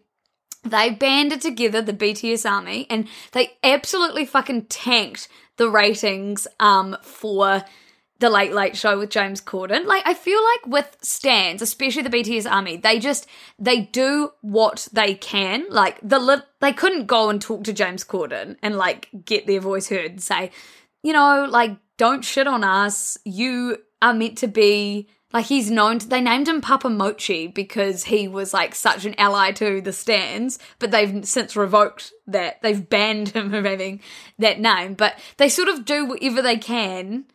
they 0.62 0.90
banded 0.90 1.42
together 1.42 1.82
the 1.82 1.92
BTS 1.92 2.50
army 2.50 2.86
and 2.88 3.06
they 3.32 3.52
absolutely 3.62 4.24
fucking 4.24 4.64
tanked 4.64 5.28
the 5.58 5.68
ratings 5.68 6.46
um 6.58 6.96
for 7.02 7.62
the 8.24 8.30
Late 8.30 8.54
Late 8.54 8.74
Show 8.74 8.98
with 8.98 9.10
James 9.10 9.42
Corden. 9.42 9.84
Like 9.84 10.02
I 10.06 10.14
feel 10.14 10.42
like 10.42 10.66
with 10.66 10.96
stans, 11.02 11.60
especially 11.60 12.00
the 12.04 12.08
BTS 12.08 12.50
army, 12.50 12.78
they 12.78 12.98
just 12.98 13.26
they 13.58 13.82
do 13.82 14.32
what 14.40 14.88
they 14.94 15.14
can. 15.14 15.66
Like 15.68 15.98
the 16.02 16.18
li- 16.18 16.42
they 16.60 16.72
couldn't 16.72 17.04
go 17.04 17.28
and 17.28 17.38
talk 17.38 17.64
to 17.64 17.74
James 17.74 18.02
Corden 18.02 18.56
and 18.62 18.76
like 18.76 19.10
get 19.26 19.46
their 19.46 19.60
voice 19.60 19.90
heard 19.90 20.12
and 20.12 20.22
say, 20.22 20.52
you 21.02 21.12
know, 21.12 21.46
like 21.50 21.76
don't 21.98 22.24
shit 22.24 22.46
on 22.46 22.64
us. 22.64 23.18
You 23.26 23.76
are 24.00 24.14
meant 24.14 24.38
to 24.38 24.48
be 24.48 25.10
like 25.34 25.44
he's 25.44 25.70
known 25.70 25.98
to, 25.98 26.08
they 26.08 26.22
named 26.22 26.48
him 26.48 26.62
Papa 26.62 26.88
Mochi 26.88 27.46
because 27.46 28.04
he 28.04 28.26
was 28.26 28.54
like 28.54 28.74
such 28.74 29.04
an 29.04 29.14
ally 29.18 29.52
to 29.52 29.82
the 29.82 29.92
stans, 29.92 30.58
but 30.78 30.90
they've 30.90 31.28
since 31.28 31.56
revoked 31.56 32.10
that. 32.26 32.62
They've 32.62 32.88
banned 32.88 33.28
him 33.28 33.50
from 33.50 33.66
having 33.66 34.00
that 34.38 34.60
name. 34.60 34.94
But 34.94 35.18
they 35.36 35.50
sort 35.50 35.68
of 35.68 35.84
do 35.84 36.06
whatever 36.06 36.40
they 36.40 36.56
can 36.56 37.26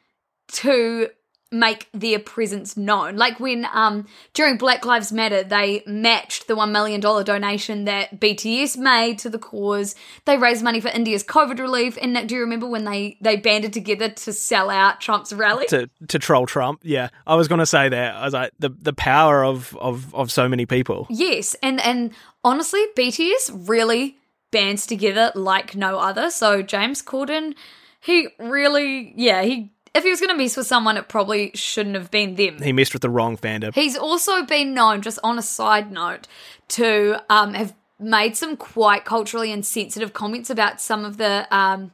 to 0.53 1.10
make 1.51 1.88
their 1.94 2.20
presence 2.20 2.77
known. 2.77 3.15
Like 3.15 3.39
when 3.39 3.65
um 3.74 4.06
during 4.34 4.58
Black 4.58 4.86
Lives 4.86 5.12
Matter 5.12 5.44
they 5.44 5.82
matched 5.88 6.48
the 6.48 6.56
1 6.56 6.72
million 6.72 7.01
dollar 7.01 7.24
donation 7.24 7.86
that 7.86 8.20
BTS 8.20 8.77
made 8.77 9.18
to 9.20 9.29
the 9.29 9.39
cause. 9.39 9.96
They 10.25 10.38
raised 10.38 10.63
money 10.63 10.79
for 10.79 10.89
India's 10.89 11.24
COVID 11.24 11.60
relief 11.60 11.98
and 12.00 12.13
Nick, 12.13 12.27
do 12.27 12.36
you 12.36 12.41
remember 12.41 12.68
when 12.68 12.86
they 12.86 13.18
they 13.22 13.36
banded 13.36 13.74
together 13.74 14.10
to 14.10 14.34
sell 14.34 14.70
out 14.70 15.01
Trump's 15.01 15.34
rally? 15.34 15.65
to 15.68 15.89
to 16.08 16.20
troll 16.20 16.46
Trump. 16.46 16.82
Yeah, 16.84 17.10
I 17.25 17.36
was 17.36 17.48
going 17.48 17.60
to 17.60 17.65
say 17.65 17.89
that. 17.89 18.15
I 18.15 18.25
was 18.25 18.34
like 18.34 18.51
the 18.60 18.70
the 18.70 18.94
power 18.94 19.44
of 19.44 19.75
of 19.77 20.13
of 20.13 20.32
so 20.32 20.48
many 20.48 20.68
people. 20.68 21.08
Yes, 21.10 21.56
and 21.63 21.82
and 21.82 22.12
honestly, 22.44 22.86
BTS 22.96 23.68
really 23.68 24.18
bands 24.51 24.86
together 24.86 25.32
like 25.36 25.75
no 25.75 25.98
other. 25.98 26.29
So 26.29 26.62
James 26.62 27.01
Corden, 27.01 27.56
he 28.00 28.29
really, 28.39 29.13
yeah, 29.15 29.44
he 29.44 29.72
if 29.93 30.03
he 30.03 30.10
was 30.10 30.19
going 30.19 30.31
to 30.31 30.38
mess 30.38 30.55
with 30.58 30.67
someone, 30.67 30.98
it 30.98 31.08
probably 31.08 31.51
shouldn't 31.53 31.96
have 31.96 32.12
been 32.12 32.36
them. 32.36 32.62
He 32.62 32.74
messed 32.74 32.93
with 32.93 33.01
the 33.01 33.10
wrong 33.10 33.38
fandom. 33.38 33.74
He's 33.74 33.98
also 33.98 34.43
been 34.43 34.74
known, 34.74 35.01
just 35.01 35.19
on 35.24 35.38
a 35.38 35.41
side 35.41 35.91
note, 35.91 36.27
to 36.69 37.22
um, 37.29 37.53
have 37.53 37.74
made 38.00 38.38
some 38.38 38.55
quite 38.55 39.05
culturally 39.05 39.51
insensitive 39.51 40.13
comments 40.13 40.50
about 40.50 40.79
some 40.81 41.05
of 41.05 41.17
the. 41.17 41.48
Um, 41.51 41.91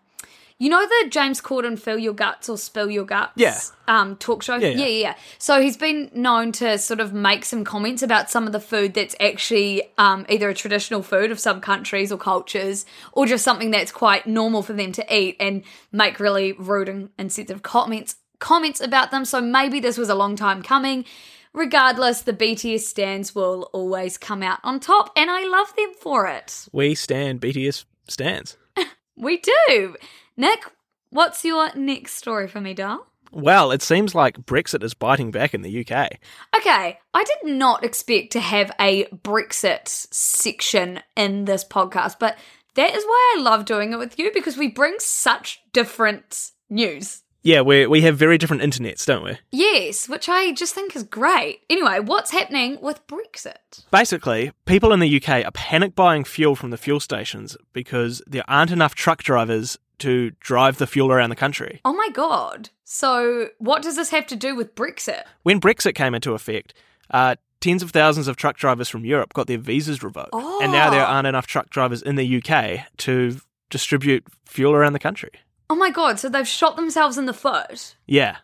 you 0.57 0.69
know 0.69 0.85
the 0.85 1.09
James 1.09 1.41
Corden 1.41 1.77
"Fill 1.77 1.97
Your 1.97 2.13
Guts" 2.13 2.47
or 2.47 2.57
"Spill 2.57 2.89
Your 2.89 3.03
Guts" 3.03 3.33
Yeah. 3.35 3.59
um, 3.87 4.15
talk 4.15 4.41
show. 4.41 4.55
Yeah, 4.55 4.69
yeah. 4.69 4.85
yeah, 4.85 4.87
yeah. 4.87 5.15
So 5.37 5.61
he's 5.61 5.77
been 5.77 6.09
known 6.13 6.51
to 6.53 6.77
sort 6.77 6.99
of 6.99 7.13
make 7.13 7.43
some 7.45 7.63
comments 7.65 8.01
about 8.01 8.29
some 8.29 8.45
of 8.47 8.53
the 8.53 8.59
food 8.59 8.93
that's 8.93 9.15
actually 9.19 9.83
um, 9.97 10.25
either 10.29 10.49
a 10.49 10.53
traditional 10.53 11.03
food 11.03 11.31
of 11.31 11.39
some 11.39 11.59
countries 11.61 12.11
or 12.11 12.17
cultures, 12.17 12.85
or 13.11 13.25
just 13.25 13.43
something 13.43 13.71
that's 13.71 13.91
quite 13.91 14.27
normal 14.27 14.61
for 14.61 14.73
them 14.73 14.91
to 14.93 15.15
eat, 15.15 15.35
and 15.39 15.63
make 15.91 16.19
really 16.19 16.53
rude 16.53 16.87
and 16.89 17.09
insensitive 17.19 17.61
comments 17.63 18.15
comments 18.39 18.79
about 18.81 19.11
them. 19.11 19.25
So 19.25 19.41
maybe 19.41 19.79
this 19.79 19.97
was 19.97 20.09
a 20.09 20.15
long 20.15 20.35
time 20.35 20.61
coming. 20.61 21.05
Regardless, 21.53 22.21
the 22.21 22.33
BTS 22.33 22.81
stans 22.81 23.33
will 23.33 23.69
always 23.71 24.17
come 24.17 24.43
out 24.43 24.59
on 24.63 24.79
top, 24.81 25.11
and 25.15 25.31
I 25.31 25.45
love 25.47 25.73
them 25.75 25.93
for 25.99 26.27
it. 26.27 26.67
We 26.73 26.95
stan 26.95 27.39
BTS 27.39 27.85
stans. 28.07 28.57
We 29.17 29.37
do. 29.37 29.95
Nick, 30.37 30.65
what's 31.11 31.45
your 31.45 31.73
next 31.75 32.15
story 32.15 32.47
for 32.47 32.59
me, 32.59 32.73
doll? 32.73 33.07
Well, 33.31 33.71
it 33.71 33.81
seems 33.81 34.13
like 34.13 34.45
Brexit 34.45 34.83
is 34.83 34.93
biting 34.93 35.31
back 35.31 35.53
in 35.53 35.61
the 35.61 35.79
UK. 35.79 36.11
Okay, 36.55 36.99
I 37.13 37.23
did 37.23 37.53
not 37.53 37.83
expect 37.83 38.31
to 38.33 38.39
have 38.39 38.71
a 38.79 39.05
Brexit 39.05 39.87
section 39.87 41.01
in 41.15 41.45
this 41.45 41.63
podcast, 41.63 42.17
but 42.19 42.37
that 42.75 42.93
is 42.93 43.03
why 43.03 43.35
I 43.37 43.41
love 43.41 43.65
doing 43.65 43.93
it 43.93 43.97
with 43.97 44.19
you 44.19 44.31
because 44.33 44.57
we 44.57 44.67
bring 44.67 44.95
such 44.99 45.61
different 45.73 46.51
news. 46.69 47.23
Yeah, 47.43 47.61
we 47.61 47.85
we 47.85 48.01
have 48.01 48.17
very 48.17 48.39
different 48.39 48.63
internets, 48.63 49.05
don't 49.05 49.23
we? 49.23 49.37
Yes, 49.51 50.09
which 50.09 50.27
I 50.27 50.51
just 50.51 50.73
think 50.73 50.95
is 50.95 51.03
great. 51.03 51.59
Anyway, 51.69 51.99
what's 51.99 52.31
happening 52.31 52.79
with 52.81 53.05
Brexit? 53.05 53.85
Basically, 53.91 54.51
people 54.65 54.91
in 54.91 54.99
the 54.99 55.15
UK 55.21 55.45
are 55.45 55.51
panic 55.51 55.93
buying 55.93 56.23
fuel 56.23 56.55
from 56.55 56.71
the 56.71 56.77
fuel 56.77 56.99
stations 56.99 57.55
because 57.71 58.21
there 58.25 58.43
aren't 58.47 58.71
enough 58.71 58.95
truck 58.95 59.21
drivers 59.21 59.77
to 59.99 60.31
drive 60.39 60.77
the 60.77 60.87
fuel 60.87 61.11
around 61.11 61.29
the 61.29 61.35
country. 61.35 61.81
Oh 61.85 61.93
my 61.93 62.09
god. 62.13 62.69
So, 62.83 63.49
what 63.57 63.81
does 63.81 63.95
this 63.95 64.09
have 64.11 64.27
to 64.27 64.35
do 64.35 64.55
with 64.55 64.75
Brexit? 64.75 65.23
When 65.43 65.59
Brexit 65.59 65.95
came 65.95 66.13
into 66.13 66.33
effect, 66.33 66.73
uh, 67.09 67.35
tens 67.61 67.81
of 67.81 67.91
thousands 67.91 68.27
of 68.27 68.35
truck 68.35 68.57
drivers 68.57 68.89
from 68.89 69.05
Europe 69.05 69.33
got 69.33 69.47
their 69.47 69.57
visas 69.57 70.03
revoked. 70.03 70.33
And 70.33 70.71
now 70.71 70.89
there 70.89 71.01
Oh. 71.01 71.05
aren't 71.05 71.27
enough 71.27 71.47
truck 71.47 71.69
drivers 71.69 72.01
in 72.01 72.15
the 72.15 72.25
UK 72.25 72.85
to 72.97 73.39
distribute 73.71 74.23
fuel 74.45 74.73
around 74.73 74.93
the 74.93 74.99
country. 74.99 75.31
Oh 75.69 75.75
my 75.75 75.89
god, 75.89 76.19
so 76.19 76.29
they've 76.29 76.47
shot 76.47 76.75
themselves 76.75 77.17
in 77.17 77.25
the 77.25 77.33
foot 77.33 77.95
Yeah. 78.05 78.37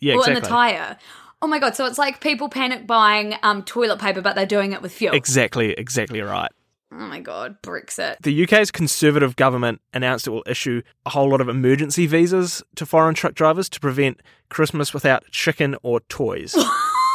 Yeah, 0.00 0.14
or 0.14 0.18
exactly. 0.18 0.36
in 0.36 0.42
the 0.42 0.48
tire. 0.48 0.96
Oh 1.40 1.46
my 1.46 1.60
god, 1.60 1.76
so 1.76 1.86
it's 1.86 1.98
like 1.98 2.20
people 2.20 2.48
panic 2.48 2.84
buying 2.86 3.36
um 3.44 3.62
toilet 3.62 4.00
paper 4.00 4.20
but 4.20 4.34
they're 4.34 4.44
doing 4.46 4.72
it 4.72 4.82
with 4.82 4.92
fuel. 4.92 5.14
Exactly, 5.14 5.72
exactly 5.72 6.20
right. 6.20 6.50
Oh 6.92 6.96
my 6.96 7.20
god, 7.20 7.60
Brexit. 7.62 8.16
The 8.22 8.44
UK's 8.44 8.70
Conservative 8.70 9.36
government 9.36 9.80
announced 9.92 10.26
it 10.26 10.30
will 10.30 10.44
issue 10.46 10.82
a 11.06 11.10
whole 11.10 11.30
lot 11.30 11.40
of 11.40 11.48
emergency 11.48 12.06
visas 12.06 12.62
to 12.76 12.86
foreign 12.86 13.14
truck 13.14 13.34
drivers 13.34 13.68
to 13.70 13.80
prevent 13.80 14.20
Christmas 14.48 14.94
without 14.94 15.24
chicken 15.30 15.76
or 15.82 16.00
toys. 16.00 16.56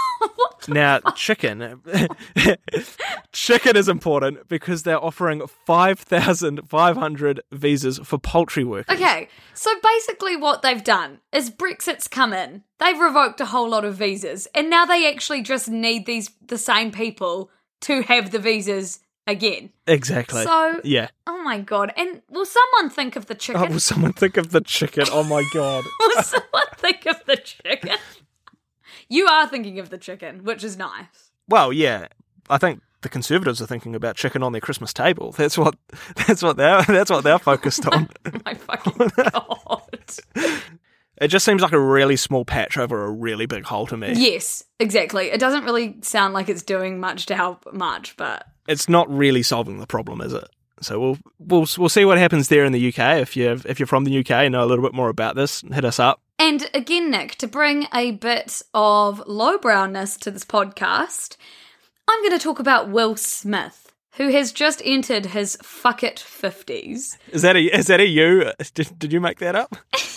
now, 0.67 0.99
chicken 1.15 1.81
chicken 3.31 3.75
is 3.75 3.89
important 3.89 4.47
because 4.47 4.83
they're 4.83 5.03
offering 5.03 5.45
5,500 5.65 7.41
visas 7.51 7.99
for 8.03 8.17
poultry 8.17 8.63
workers. 8.63 8.95
Okay, 8.95 9.27
so 9.53 9.71
basically 9.81 10.37
what 10.37 10.61
they've 10.61 10.83
done 10.83 11.19
is 11.31 11.49
Brexit's 11.49 12.07
come 12.07 12.31
in. 12.33 12.63
They've 12.79 12.99
revoked 12.99 13.41
a 13.41 13.45
whole 13.45 13.69
lot 13.69 13.85
of 13.85 13.95
visas, 13.95 14.47
and 14.55 14.69
now 14.69 14.85
they 14.85 15.09
actually 15.09 15.41
just 15.41 15.67
need 15.69 16.05
these 16.05 16.29
the 16.47 16.57
same 16.57 16.91
people 16.91 17.49
to 17.81 18.03
have 18.03 18.31
the 18.31 18.39
visas 18.39 18.99
again. 19.27 19.71
Exactly. 19.87 20.43
So- 20.43 20.81
yeah. 20.83 21.07
Oh 21.27 21.41
my 21.43 21.59
god! 21.59 21.91
And 21.97 22.21
will 22.29 22.45
someone 22.45 22.89
think 22.89 23.15
of 23.15 23.25
the 23.25 23.35
chicken? 23.35 23.57
Oh, 23.57 23.63
chicken? 23.63 23.73
will 23.73 23.79
someone 23.79 24.13
think 24.13 24.37
of 24.37 24.51
the 24.51 24.61
chicken? 24.61 25.05
Oh 25.11 25.23
my 25.23 25.43
god. 25.53 25.83
will 25.99 26.23
someone 26.23 26.63
think 26.77 27.05
of 27.05 27.23
the 27.25 27.35
chicken? 27.37 27.97
You 29.09 29.27
are 29.27 29.47
thinking 29.47 29.79
of 29.79 29.89
the 29.89 29.97
chicken, 29.97 30.43
which 30.43 30.63
is 30.63 30.77
nice. 30.77 31.31
Well, 31.47 31.73
yeah. 31.73 32.07
I 32.49 32.57
think 32.57 32.81
the 33.01 33.09
Conservatives 33.09 33.61
are 33.61 33.67
thinking 33.67 33.95
about 33.95 34.15
chicken 34.15 34.41
on 34.43 34.53
their 34.53 34.61
Christmas 34.61 34.93
table. 34.93 35.33
That's 35.33 35.57
what 35.57 35.75
that's 36.27 36.41
what 36.41 36.57
they're 36.57 36.81
that's 36.87 37.11
what 37.11 37.23
they're 37.23 37.39
focused 37.39 37.85
on. 37.87 38.09
Oh 38.25 38.31
my 38.45 38.53
fucking 38.53 39.11
god. 39.31 39.81
It 41.21 41.27
just 41.27 41.45
seems 41.45 41.61
like 41.61 41.73
a 41.73 41.79
really 41.79 42.15
small 42.15 42.43
patch 42.43 42.77
over 42.77 43.05
a 43.05 43.11
really 43.11 43.45
big 43.45 43.65
hole 43.65 43.85
to 43.87 43.95
me. 43.95 44.13
yes, 44.15 44.63
exactly. 44.79 45.25
It 45.29 45.39
doesn't 45.39 45.63
really 45.63 45.97
sound 46.01 46.33
like 46.33 46.49
it's 46.49 46.63
doing 46.63 46.99
much 46.99 47.27
to 47.27 47.35
help 47.35 47.71
much, 47.71 48.17
but 48.17 48.47
It's 48.67 48.87
not 48.87 49.09
really 49.09 49.43
solving 49.43 49.79
the 49.79 49.87
problem, 49.87 50.21
is 50.21 50.33
it? 50.33 50.47
So 50.81 50.99
we'll 50.99 51.17
we'll 51.39 51.67
we'll 51.77 51.89
see 51.89 52.05
what 52.05 52.17
happens 52.17 52.47
there 52.49 52.65
in 52.65 52.73
the 52.73 52.87
UK. 52.89 53.19
If 53.19 53.37
you 53.37 53.59
if 53.65 53.79
you're 53.79 53.87
from 53.87 54.03
the 54.03 54.19
UK 54.19 54.31
and 54.31 54.51
know 54.51 54.63
a 54.63 54.67
little 54.67 54.83
bit 54.83 54.93
more 54.93 55.09
about 55.09 55.35
this, 55.35 55.61
hit 55.61 55.85
us 55.85 55.99
up. 55.99 56.21
And 56.39 56.69
again, 56.73 57.09
Nick, 57.09 57.35
to 57.35 57.47
bring 57.47 57.87
a 57.93 58.11
bit 58.11 58.61
of 58.73 59.23
lowbrowness 59.27 60.17
to 60.17 60.31
this 60.31 60.43
podcast, 60.43 61.37
I'm 62.07 62.21
going 62.21 62.37
to 62.37 62.43
talk 62.43 62.59
about 62.59 62.89
Will 62.89 63.15
Smith, 63.15 63.93
who 64.15 64.29
has 64.29 64.51
just 64.51 64.81
entered 64.83 65.27
his 65.27 65.57
fuck 65.61 66.03
it 66.03 66.17
50s. 66.17 67.17
Is 67.31 67.41
that 67.43 67.55
a 67.55 67.61
is 67.61 67.87
that 67.87 67.99
a 67.99 68.07
you? 68.07 68.51
Did, 68.73 68.99
did 68.99 69.13
you 69.13 69.21
make 69.21 69.39
that 69.39 69.55
up? 69.55 69.75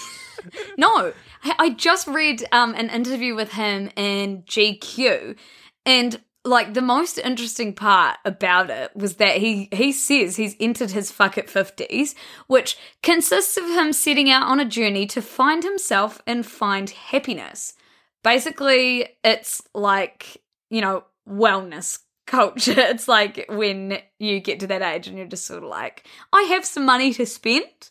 No, 0.78 1.12
I 1.42 1.54
I 1.58 1.70
just 1.70 2.06
read 2.06 2.44
um, 2.52 2.74
an 2.74 2.88
interview 2.90 3.34
with 3.34 3.52
him 3.52 3.90
in 3.96 4.42
GQ, 4.42 5.36
and 5.84 6.20
like 6.46 6.74
the 6.74 6.82
most 6.82 7.18
interesting 7.18 7.74
part 7.74 8.18
about 8.24 8.70
it 8.70 8.94
was 8.94 9.16
that 9.16 9.36
he 9.38 9.68
he 9.72 9.92
says 9.92 10.36
he's 10.36 10.56
entered 10.60 10.92
his 10.92 11.10
fuck 11.10 11.36
it 11.36 11.48
50s, 11.48 12.14
which 12.46 12.78
consists 13.02 13.56
of 13.56 13.64
him 13.64 13.92
setting 13.92 14.30
out 14.30 14.46
on 14.46 14.60
a 14.60 14.64
journey 14.64 15.06
to 15.06 15.20
find 15.20 15.64
himself 15.64 16.22
and 16.26 16.46
find 16.46 16.90
happiness. 16.90 17.74
Basically, 18.22 19.08
it's 19.22 19.62
like, 19.74 20.42
you 20.70 20.80
know, 20.80 21.04
wellness 21.28 21.98
culture. 22.26 22.74
It's 22.76 23.08
like 23.08 23.46
when 23.48 23.98
you 24.18 24.40
get 24.40 24.60
to 24.60 24.66
that 24.68 24.82
age 24.82 25.08
and 25.08 25.18
you're 25.18 25.26
just 25.26 25.46
sort 25.46 25.62
of 25.62 25.68
like, 25.68 26.06
I 26.32 26.42
have 26.42 26.64
some 26.64 26.86
money 26.86 27.12
to 27.14 27.26
spend. 27.26 27.90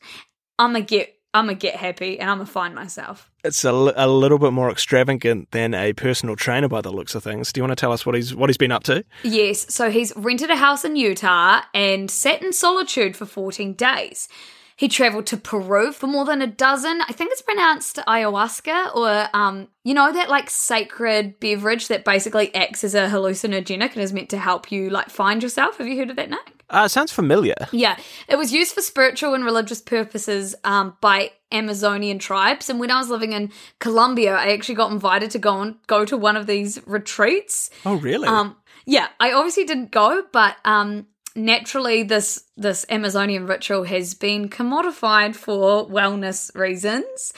I'm 0.57 0.71
gonna 0.73 0.85
get 0.85 1.14
I'm 1.35 1.47
gonna 1.47 1.55
get 1.55 1.75
happy 1.75 2.17
and 2.17 2.29
I'm 2.29 2.37
gonna 2.37 2.45
find 2.47 2.73
myself. 2.73 3.29
It's 3.43 3.65
a, 3.65 3.71
little 3.73 4.39
bit 4.39 4.53
more 4.53 4.71
extravagant 4.71 5.51
than 5.51 5.73
a 5.73 5.91
personal 5.91 6.37
trainer 6.37 6.69
by 6.69 6.79
the 6.79 6.91
looks 6.91 7.13
of 7.13 7.23
things. 7.23 7.51
Do 7.51 7.59
you 7.59 7.63
want 7.63 7.71
to 7.71 7.75
tell 7.75 7.91
us 7.91 8.05
what 8.05 8.15
he's 8.15 8.33
what 8.33 8.49
he's 8.49 8.57
been 8.57 8.71
up 8.71 8.83
to? 8.83 9.03
Yes, 9.23 9.71
so 9.73 9.91
he's 9.91 10.13
rented 10.15 10.49
a 10.49 10.55
house 10.55 10.85
in 10.85 10.95
Utah 10.95 11.61
and 11.73 12.09
sat 12.09 12.41
in 12.41 12.53
solitude 12.53 13.17
for 13.17 13.25
14 13.25 13.73
days. 13.73 14.29
He 14.77 14.87
traveled 14.87 15.25
to 15.27 15.37
Peru 15.37 15.91
for 15.91 16.07
more 16.07 16.25
than 16.25 16.41
a 16.41 16.47
dozen. 16.47 17.01
I 17.01 17.11
think 17.11 17.31
it's 17.33 17.41
pronounced 17.41 17.97
ayahuasca 18.07 18.95
or 18.95 19.27
um 19.33 19.67
you 19.83 19.93
know 19.93 20.13
that 20.13 20.29
like 20.29 20.49
sacred 20.49 21.39
beverage 21.41 21.89
that 21.89 22.05
basically 22.05 22.55
acts 22.55 22.85
as 22.85 22.95
a 22.95 23.07
hallucinogenic 23.09 23.91
and 23.93 24.01
is 24.01 24.13
meant 24.13 24.29
to 24.29 24.37
help 24.37 24.71
you 24.71 24.89
like 24.89 25.09
find 25.09 25.43
yourself. 25.43 25.79
Have 25.79 25.87
you 25.87 25.97
heard 25.97 26.09
of 26.11 26.15
that, 26.15 26.29
Nick? 26.29 26.54
Uh, 26.69 26.83
it 26.85 26.89
sounds 26.89 27.11
familiar. 27.11 27.55
Yeah, 27.71 27.97
it 28.27 28.37
was 28.37 28.51
used 28.51 28.73
for 28.73 28.81
spiritual 28.81 29.33
and 29.33 29.45
religious 29.45 29.81
purposes 29.81 30.55
um, 30.63 30.97
by 30.99 31.31
Amazonian 31.51 32.19
tribes. 32.19 32.69
And 32.69 32.79
when 32.79 32.91
I 32.91 32.97
was 32.97 33.09
living 33.09 33.33
in 33.33 33.51
Colombia, 33.79 34.35
I 34.35 34.51
actually 34.53 34.75
got 34.75 34.91
invited 34.91 35.31
to 35.31 35.39
go 35.39 35.51
on 35.51 35.77
go 35.87 36.05
to 36.05 36.17
one 36.17 36.35
of 36.35 36.47
these 36.47 36.79
retreats. 36.87 37.69
Oh, 37.85 37.95
really? 37.95 38.27
Um, 38.27 38.55
yeah, 38.85 39.07
I 39.19 39.31
obviously 39.31 39.65
didn't 39.65 39.91
go, 39.91 40.23
but 40.31 40.57
um, 40.65 41.07
naturally, 41.35 42.03
this 42.03 42.43
this 42.57 42.85
Amazonian 42.89 43.45
ritual 43.45 43.83
has 43.83 44.13
been 44.13 44.49
commodified 44.49 45.35
for 45.35 45.87
wellness 45.87 46.53
reasons. 46.55 47.33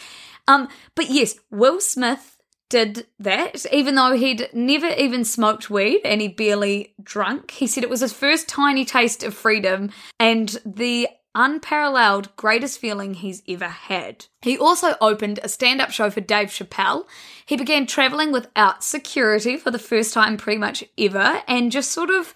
Um, 0.47 0.69
but 0.95 1.09
yes, 1.09 1.35
Will 1.51 1.81
Smith 1.81 2.36
did 2.69 3.07
that, 3.19 3.65
even 3.71 3.95
though 3.95 4.13
he'd 4.13 4.49
never 4.53 4.87
even 4.89 5.23
smoked 5.23 5.69
weed 5.69 6.01
and 6.03 6.21
he 6.21 6.27
barely 6.27 6.93
drunk. 7.01 7.51
He 7.51 7.67
said 7.67 7.83
it 7.83 7.89
was 7.89 8.01
his 8.01 8.13
first 8.13 8.47
tiny 8.47 8.85
taste 8.85 9.23
of 9.23 9.33
freedom 9.33 9.91
and 10.19 10.57
the 10.65 11.07
unparalleled 11.35 12.35
greatest 12.35 12.79
feeling 12.79 13.13
he's 13.13 13.43
ever 13.47 13.67
had. 13.67 14.25
He 14.41 14.57
also 14.57 14.95
opened 14.99 15.39
a 15.43 15.49
stand 15.49 15.79
up 15.79 15.91
show 15.91 16.09
for 16.09 16.19
Dave 16.19 16.49
Chappelle. 16.49 17.05
He 17.45 17.55
began 17.55 17.85
traveling 17.85 18.31
without 18.31 18.83
security 18.83 19.55
for 19.55 19.69
the 19.69 19.79
first 19.79 20.13
time 20.13 20.35
pretty 20.37 20.57
much 20.57 20.83
ever 20.97 21.43
and 21.47 21.71
just 21.71 21.91
sort 21.91 22.09
of 22.09 22.33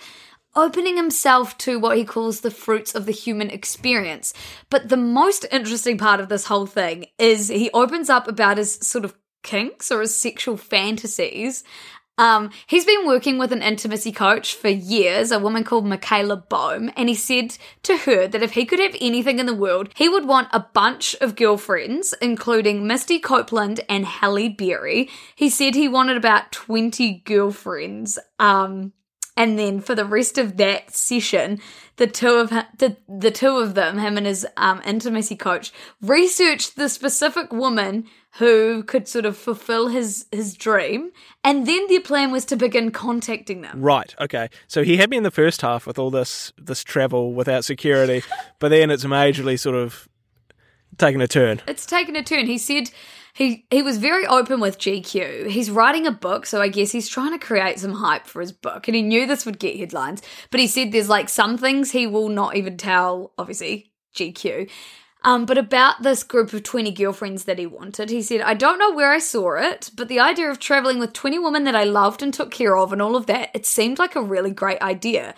opening 0.56 0.98
himself 0.98 1.58
to 1.58 1.80
what 1.80 1.98
he 1.98 2.06
calls 2.06 2.41
the 2.41 2.52
fruits 2.52 2.94
of 2.94 3.06
the 3.06 3.12
human 3.12 3.50
experience. 3.50 4.34
But 4.70 4.89
the 4.89 4.98
most 4.98 5.46
interesting 5.52 5.98
part 5.98 6.20
of 6.20 6.30
this 6.30 6.46
whole 6.46 6.65
thing 6.65 7.08
is 7.17 7.48
he 7.48 7.70
opens 7.74 8.10
up 8.10 8.28
about 8.28 8.58
his 8.58 8.76
sort 8.76 9.06
of 9.06 9.15
kinks 9.43 9.91
or 9.91 10.01
his 10.01 10.15
sexual 10.15 10.58
fantasies. 10.58 11.63
Um, 12.17 12.51
he's 12.67 12.86
been 12.86 13.08
working 13.08 13.39
with 13.39 13.51
an 13.51 13.63
intimacy 13.63 14.12
coach 14.12 14.54
for 14.54 14.67
years, 14.67 15.32
a 15.32 15.39
woman 15.39 15.63
called 15.63 15.86
Michaela 15.86 16.38
Boehm, 16.38 16.91
and 16.95 17.10
he 17.10 17.15
said 17.15 17.58
to 17.84 17.97
her 17.97 18.27
that 18.27 18.43
if 18.43 18.51
he 18.51 18.65
could 18.65 18.80
have 18.80 18.95
anything 19.01 19.39
in 19.39 19.47
the 19.47 19.56
world, 19.56 19.89
he 19.95 20.08
would 20.08 20.27
want 20.27 20.49
a 20.51 20.60
bunch 20.60 21.15
of 21.19 21.36
girlfriends, 21.36 22.13
including 22.21 22.86
Misty 22.86 23.17
Copeland 23.17 23.80
and 23.89 24.06
Halle 24.06 24.49
Berry. 24.49 25.10
He 25.36 25.49
said 25.49 25.73
he 25.73 25.88
wanted 25.88 26.17
about 26.17 26.51
20 26.51 27.23
girlfriends. 27.25 28.19
Um, 28.38 28.93
and 29.38 29.58
then 29.58 29.80
for 29.80 29.96
the 29.96 30.06
rest 30.06 30.38
of 30.38 30.58
that 30.58 30.94
session, 30.94 31.60
the 31.98 32.08
two 32.08 32.34
of 32.34 32.50
the, 32.50 32.98
the 33.08 33.32
two 33.32 33.58
of 33.58 33.76
them, 33.76 33.98
him 33.98 34.17
and 34.17 34.26
his 34.26 34.46
um, 34.58 34.82
intimacy 34.86 35.36
coach, 35.36 35.72
researched 36.02 36.76
the 36.76 36.89
specific 36.89 37.52
woman 37.52 38.06
who 38.36 38.84
could 38.84 39.08
sort 39.08 39.26
of 39.26 39.36
fulfill 39.38 39.89
his 39.89 40.26
his 40.32 40.54
dream, 40.54 41.12
and 41.44 41.67
then 41.67 41.86
their 41.88 42.00
plan 42.00 42.32
was 42.32 42.46
to 42.46 42.56
begin 42.56 42.91
contacting 42.91 43.62
them. 43.62 43.82
Right. 43.82 44.15
Okay. 44.20 44.50
So 44.67 44.84
he 44.84 44.98
had 44.98 45.10
me 45.10 45.17
in 45.17 45.24
the 45.24 45.32
first 45.32 45.62
half 45.62 45.86
with 45.86 46.00
all 46.00 46.12
this 46.12 46.54
this 46.58 46.84
travel 46.84 47.34
without 47.34 47.65
security, 47.65 48.24
but 48.60 48.70
then 48.70 48.89
it's 48.89 49.06
majorly 49.06 49.60
sort 49.60 49.76
of 49.76 50.08
taking 50.97 51.21
a 51.21 51.27
turn. 51.27 51.62
It's 51.67 51.86
taken 51.86 52.15
a 52.15 52.23
turn. 52.23 52.47
He 52.47 52.58
said 52.58 52.91
he 53.34 53.65
he 53.71 53.82
was 53.82 53.97
very 53.97 54.25
open 54.25 54.60
with 54.60 54.80
GQ. 54.80 55.49
He's 55.49 55.71
writing 55.71 56.06
a 56.06 56.12
book, 56.12 56.45
so 56.45 56.62
I 56.62 56.67
guess 56.67 56.91
he's 56.91 57.10
trying 57.10 57.32
to 57.32 57.45
create 57.45 57.80
some 57.80 57.93
hype 57.93 58.27
for 58.27 58.41
his 58.41 58.51
book, 58.51 58.88
and 58.88 58.95
he 58.95 59.01
knew 59.01 59.25
this 59.25 59.45
would 59.45 59.60
get 59.60 59.77
headlines. 59.77 60.21
But 60.49 60.60
he 60.60 60.67
said 60.67 60.91
there's 60.91 61.10
like 61.10 61.30
some 61.30 61.58
things 61.58 61.91
he 61.91 62.08
will 62.08 62.30
not 62.30 62.56
even 62.56 62.77
tell, 62.77 63.34
obviously 63.38 63.91
GQ. 64.15 64.69
Um, 65.23 65.45
but 65.45 65.58
about 65.58 66.01
this 66.01 66.23
group 66.23 66.51
of 66.51 66.63
20 66.63 66.91
girlfriends 66.91 67.43
that 67.43 67.60
he 67.60 67.67
wanted, 67.67 68.10
he 68.10 68.23
said, 68.23 68.41
I 68.41 68.56
don't 68.56 68.80
know 68.80 68.91
where 68.91 69.12
I 69.12 69.19
saw 69.19 69.54
it, 69.54 69.91
but 69.95 70.08
the 70.08 70.19
idea 70.19 70.49
of 70.49 70.58
traveling 70.58 70.97
with 70.97 71.13
20 71.13 71.38
women 71.38 71.63
that 71.65 71.75
I 71.75 71.84
loved 71.84 72.23
and 72.23 72.34
took 72.34 72.49
care 72.49 72.75
of 72.75 72.91
and 72.91 73.01
all 73.01 73.15
of 73.15 73.27
that, 73.27 73.51
it 73.54 73.67
seemed 73.67 73.99
like 73.99 74.15
a 74.15 74.21
really 74.21 74.49
great 74.49 74.82
idea. 74.82 75.36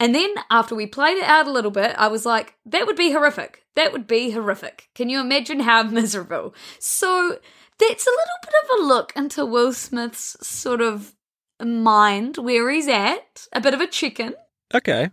And 0.00 0.14
then 0.14 0.34
after 0.50 0.74
we 0.74 0.86
played 0.86 1.16
it 1.16 1.24
out 1.24 1.46
a 1.46 1.52
little 1.52 1.70
bit, 1.70 1.94
I 1.96 2.08
was 2.08 2.26
like, 2.26 2.56
that 2.66 2.86
would 2.86 2.96
be 2.96 3.12
horrific. 3.12 3.64
That 3.76 3.92
would 3.92 4.06
be 4.06 4.30
horrific. 4.30 4.88
Can 4.94 5.08
you 5.08 5.20
imagine 5.20 5.60
how 5.60 5.82
miserable? 5.84 6.54
So 6.78 7.38
that's 7.78 8.06
a 8.06 8.10
little 8.10 8.40
bit 8.42 8.54
of 8.64 8.78
a 8.78 8.86
look 8.86 9.12
into 9.16 9.46
Will 9.46 9.72
Smith's 9.72 10.36
sort 10.46 10.80
of 10.80 11.14
mind, 11.62 12.36
where 12.38 12.70
he's 12.70 12.88
at, 12.88 13.46
a 13.52 13.60
bit 13.60 13.74
of 13.74 13.80
a 13.80 13.86
chicken. 13.86 14.34
Okay. 14.74 15.10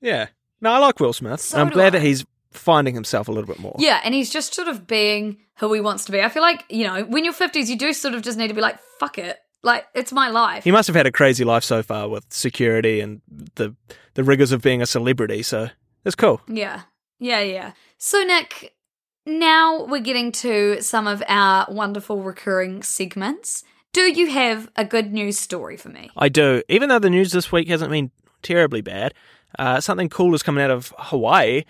Yeah. 0.00 0.26
No, 0.60 0.72
I 0.72 0.78
like 0.78 0.98
Will 1.00 1.12
Smith. 1.12 1.40
So 1.40 1.60
I'm 1.60 1.70
glad 1.70 1.94
I. 1.94 1.98
that 1.98 2.02
he's 2.02 2.24
finding 2.50 2.94
himself 2.94 3.28
a 3.28 3.32
little 3.32 3.46
bit 3.46 3.58
more. 3.58 3.76
Yeah, 3.78 4.00
and 4.04 4.14
he's 4.14 4.30
just 4.30 4.54
sort 4.54 4.68
of 4.68 4.86
being 4.86 5.38
who 5.56 5.72
he 5.72 5.80
wants 5.80 6.04
to 6.06 6.12
be. 6.12 6.20
I 6.20 6.28
feel 6.28 6.42
like, 6.42 6.64
you 6.68 6.84
know, 6.84 7.04
when 7.04 7.24
you're 7.24 7.34
50s, 7.34 7.68
you 7.68 7.76
do 7.76 7.92
sort 7.92 8.14
of 8.14 8.22
just 8.22 8.38
need 8.38 8.48
to 8.48 8.54
be 8.54 8.60
like, 8.60 8.78
fuck 8.98 9.18
it. 9.18 9.38
Like, 9.64 9.86
it's 9.94 10.12
my 10.12 10.28
life. 10.28 10.64
He 10.64 10.70
must 10.70 10.86
have 10.86 10.96
had 10.96 11.06
a 11.06 11.12
crazy 11.12 11.44
life 11.44 11.64
so 11.64 11.82
far 11.82 12.08
with 12.08 12.24
security 12.32 13.00
and 13.00 13.20
the 13.56 13.74
the 14.14 14.22
rigors 14.22 14.52
of 14.52 14.62
being 14.62 14.80
a 14.80 14.86
celebrity, 14.86 15.42
so 15.42 15.68
it's 16.04 16.14
cool. 16.14 16.40
Yeah. 16.46 16.82
Yeah, 17.18 17.40
yeah. 17.40 17.72
So, 17.98 18.22
Nick, 18.22 18.74
now 19.26 19.84
we're 19.86 20.00
getting 20.00 20.30
to 20.32 20.80
some 20.82 21.06
of 21.06 21.22
our 21.26 21.66
wonderful 21.68 22.22
recurring 22.22 22.82
segments. 22.82 23.64
Do 23.92 24.02
you 24.02 24.30
have 24.30 24.70
a 24.76 24.84
good 24.84 25.12
news 25.12 25.38
story 25.38 25.76
for 25.76 25.88
me? 25.88 26.10
I 26.16 26.28
do. 26.28 26.62
Even 26.68 26.88
though 26.88 26.98
the 26.98 27.10
news 27.10 27.32
this 27.32 27.50
week 27.50 27.68
hasn't 27.68 27.90
been 27.90 28.10
terribly 28.42 28.82
bad, 28.82 29.14
uh, 29.58 29.80
something 29.80 30.08
cool 30.08 30.34
is 30.34 30.42
coming 30.42 30.62
out 30.62 30.70
of 30.70 30.92
Hawaii. 30.98 31.62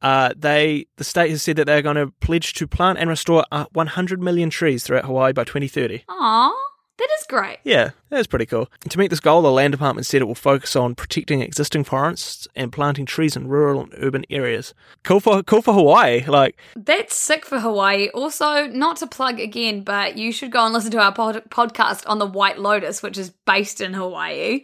Uh, 0.00 0.32
they 0.36 0.86
the 0.96 1.04
state 1.04 1.30
has 1.30 1.42
said 1.42 1.56
that 1.56 1.64
they're 1.66 1.82
going 1.82 1.96
to 1.96 2.12
pledge 2.20 2.54
to 2.54 2.66
plant 2.66 2.98
and 2.98 3.10
restore 3.10 3.44
uh, 3.50 3.66
100 3.72 4.22
million 4.22 4.48
trees 4.48 4.84
throughout 4.84 5.04
Hawaii 5.04 5.32
by 5.32 5.44
2030. 5.44 6.04
Aw, 6.08 6.54
that 6.98 7.08
is 7.20 7.26
great. 7.28 7.58
Yeah, 7.64 7.90
that's 8.10 8.26
pretty 8.26 8.46
cool. 8.46 8.68
To 8.88 8.98
meet 8.98 9.08
this 9.08 9.20
goal, 9.20 9.40
the 9.42 9.50
land 9.50 9.72
department 9.72 10.06
said 10.06 10.20
it 10.20 10.26
will 10.26 10.34
focus 10.34 10.74
on 10.76 10.94
protecting 10.94 11.40
existing 11.40 11.84
forests 11.84 12.46
and 12.54 12.72
planting 12.72 13.06
trees 13.06 13.36
in 13.36 13.48
rural 13.48 13.80
and 13.80 13.94
urban 13.98 14.24
areas. 14.30 14.74
Cool 15.04 15.20
for 15.20 15.42
cool 15.42 15.62
for 15.62 15.74
Hawaii. 15.74 16.24
Like, 16.26 16.58
That's 16.76 17.16
sick 17.16 17.44
for 17.46 17.60
Hawaii. 17.60 18.08
Also, 18.08 18.66
not 18.66 18.96
to 18.98 19.06
plug 19.06 19.40
again, 19.40 19.82
but 19.82 20.18
you 20.18 20.32
should 20.32 20.50
go 20.50 20.64
and 20.64 20.74
listen 20.74 20.90
to 20.92 21.00
our 21.00 21.12
pod- 21.12 21.48
podcast 21.50 22.04
on 22.06 22.18
the 22.18 22.26
White 22.26 22.58
Lotus, 22.58 23.02
which 23.02 23.16
is 23.16 23.30
based 23.46 23.80
in 23.80 23.94
Hawaii. 23.94 24.62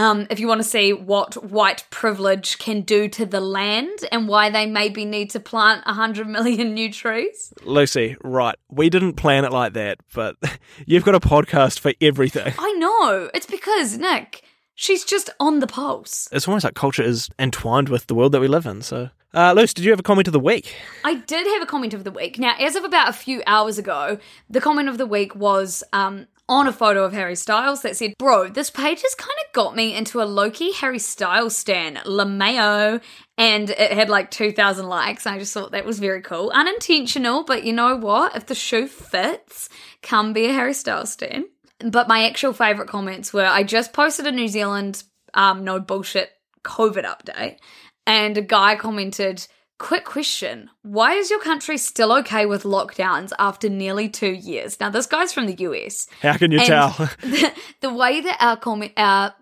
Um, 0.00 0.26
if 0.30 0.40
you 0.40 0.48
want 0.48 0.62
to 0.62 0.66
see 0.66 0.94
what 0.94 1.34
white 1.44 1.84
privilege 1.90 2.56
can 2.56 2.80
do 2.80 3.06
to 3.10 3.26
the 3.26 3.38
land 3.38 3.98
and 4.10 4.28
why 4.28 4.48
they 4.48 4.64
maybe 4.64 5.04
need 5.04 5.28
to 5.32 5.40
plant 5.40 5.84
100 5.84 6.26
million 6.26 6.72
new 6.72 6.90
trees. 6.90 7.52
Lucy, 7.64 8.16
right? 8.24 8.56
We 8.70 8.88
didn't 8.88 9.16
plan 9.16 9.44
it 9.44 9.52
like 9.52 9.74
that, 9.74 9.98
but 10.14 10.36
you've 10.86 11.04
got 11.04 11.16
a 11.16 11.20
podcast 11.20 11.80
for 11.80 11.92
everything. 12.00 12.54
I 12.58 12.72
know. 12.72 13.28
It's 13.34 13.44
because, 13.44 13.98
Nick, 13.98 14.42
she's 14.74 15.04
just 15.04 15.28
on 15.38 15.58
the 15.58 15.66
pulse. 15.66 16.30
It's 16.32 16.48
almost 16.48 16.64
like 16.64 16.72
culture 16.72 17.02
is 17.02 17.28
entwined 17.38 17.90
with 17.90 18.06
the 18.06 18.14
world 18.14 18.32
that 18.32 18.40
we 18.40 18.48
live 18.48 18.64
in. 18.64 18.80
So, 18.80 19.10
uh, 19.34 19.52
Luce, 19.52 19.74
did 19.74 19.84
you 19.84 19.90
have 19.90 20.00
a 20.00 20.02
comment 20.02 20.26
of 20.28 20.32
the 20.32 20.40
week? 20.40 20.74
I 21.04 21.16
did 21.16 21.46
have 21.46 21.62
a 21.62 21.66
comment 21.66 21.92
of 21.92 22.04
the 22.04 22.10
week. 22.10 22.38
Now, 22.38 22.54
as 22.58 22.74
of 22.74 22.84
about 22.84 23.10
a 23.10 23.12
few 23.12 23.42
hours 23.46 23.76
ago, 23.76 24.16
the 24.48 24.62
comment 24.62 24.88
of 24.88 24.96
the 24.96 25.06
week 25.06 25.36
was 25.36 25.84
um, 25.92 26.26
on 26.50 26.66
a 26.66 26.72
photo 26.72 27.04
of 27.04 27.12
Harry 27.12 27.36
Styles 27.36 27.82
that 27.82 27.96
said, 27.96 28.12
Bro, 28.18 28.48
this 28.50 28.70
page 28.70 29.00
has 29.02 29.14
kind 29.14 29.36
of 29.46 29.52
got 29.52 29.76
me 29.76 29.94
into 29.94 30.20
a 30.20 30.24
Loki 30.24 30.72
Harry 30.72 30.98
Styles 30.98 31.56
stan, 31.56 31.94
LeMayo, 32.04 33.00
and 33.38 33.70
it 33.70 33.92
had 33.92 34.10
like 34.10 34.32
2,000 34.32 34.86
likes. 34.86 35.26
I 35.26 35.38
just 35.38 35.54
thought 35.54 35.70
that 35.70 35.86
was 35.86 36.00
very 36.00 36.20
cool. 36.20 36.50
Unintentional, 36.50 37.44
but 37.44 37.62
you 37.62 37.72
know 37.72 37.96
what? 37.96 38.34
If 38.34 38.46
the 38.46 38.56
shoe 38.56 38.88
fits, 38.88 39.68
come 40.02 40.32
be 40.32 40.46
a 40.46 40.52
Harry 40.52 40.74
Styles 40.74 41.12
stan. 41.12 41.44
But 41.78 42.08
my 42.08 42.26
actual 42.26 42.52
favourite 42.52 42.90
comments 42.90 43.32
were 43.32 43.46
I 43.46 43.62
just 43.62 43.92
posted 43.92 44.26
a 44.26 44.32
New 44.32 44.48
Zealand 44.48 45.04
um, 45.34 45.64
no 45.64 45.78
bullshit 45.78 46.30
COVID 46.64 47.04
update, 47.04 47.58
and 48.06 48.36
a 48.36 48.42
guy 48.42 48.74
commented, 48.74 49.46
Quick 49.80 50.04
question. 50.04 50.68
Why 50.82 51.14
is 51.14 51.30
your 51.30 51.40
country 51.40 51.78
still 51.78 52.12
okay 52.18 52.44
with 52.44 52.64
lockdowns 52.64 53.32
after 53.38 53.70
nearly 53.70 54.10
two 54.10 54.30
years? 54.30 54.78
Now, 54.78 54.90
this 54.90 55.06
guy's 55.06 55.32
from 55.32 55.46
the 55.46 55.56
US. 55.60 56.06
How 56.20 56.36
can 56.36 56.52
you 56.52 56.58
tell? 56.60 56.90
the, 57.22 57.50
the 57.80 57.92
way 57.92 58.20
that 58.20 58.36
our 58.40 58.58
comment, 58.58 58.92
our 58.98 59.34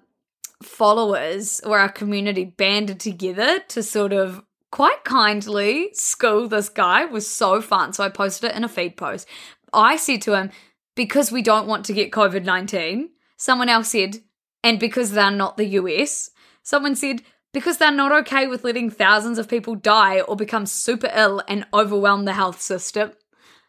followers 0.63 1.61
or 1.65 1.81
our 1.81 1.89
community 1.89 2.45
banded 2.45 3.01
together 3.01 3.59
to 3.71 3.83
sort 3.83 4.13
of 4.13 4.41
quite 4.71 5.03
kindly 5.03 5.91
school 5.95 6.47
this 6.47 6.69
guy 6.69 7.05
was 7.05 7.29
so 7.29 7.61
fun. 7.61 7.93
So 7.93 8.05
I 8.05 8.09
posted 8.09 8.51
it 8.51 8.57
in 8.57 8.63
a 8.63 8.69
feed 8.69 8.97
post. 8.97 9.27
I 9.73 9.97
said 9.97 10.23
to 10.23 10.35
him, 10.35 10.51
because 10.95 11.33
we 11.33 11.43
don't 11.43 11.67
want 11.67 11.85
to 11.87 11.93
get 11.93 12.13
COVID 12.13 12.45
19. 12.45 13.11
Someone 13.37 13.69
else 13.69 13.91
said, 13.91 14.19
and 14.63 14.79
because 14.79 15.11
they're 15.11 15.33
not 15.33 15.57
the 15.57 15.67
US. 15.67 16.31
Someone 16.63 16.95
said, 16.95 17.23
because 17.53 17.79
they're 17.79 17.91
not 17.91 18.13
okay 18.13 18.47
with 18.47 18.65
letting 18.65 18.91
thousands 18.91 19.39
of 19.39 19.49
people 19.49 19.75
die 19.75 20.21
or 20.21 20.37
become 20.37 20.67
super 20.67 21.11
ill 21.15 21.43
and 21.49 21.67
overwhelm 21.73 22.25
the 22.25 22.33
health 22.33 22.61
system. 22.61 23.13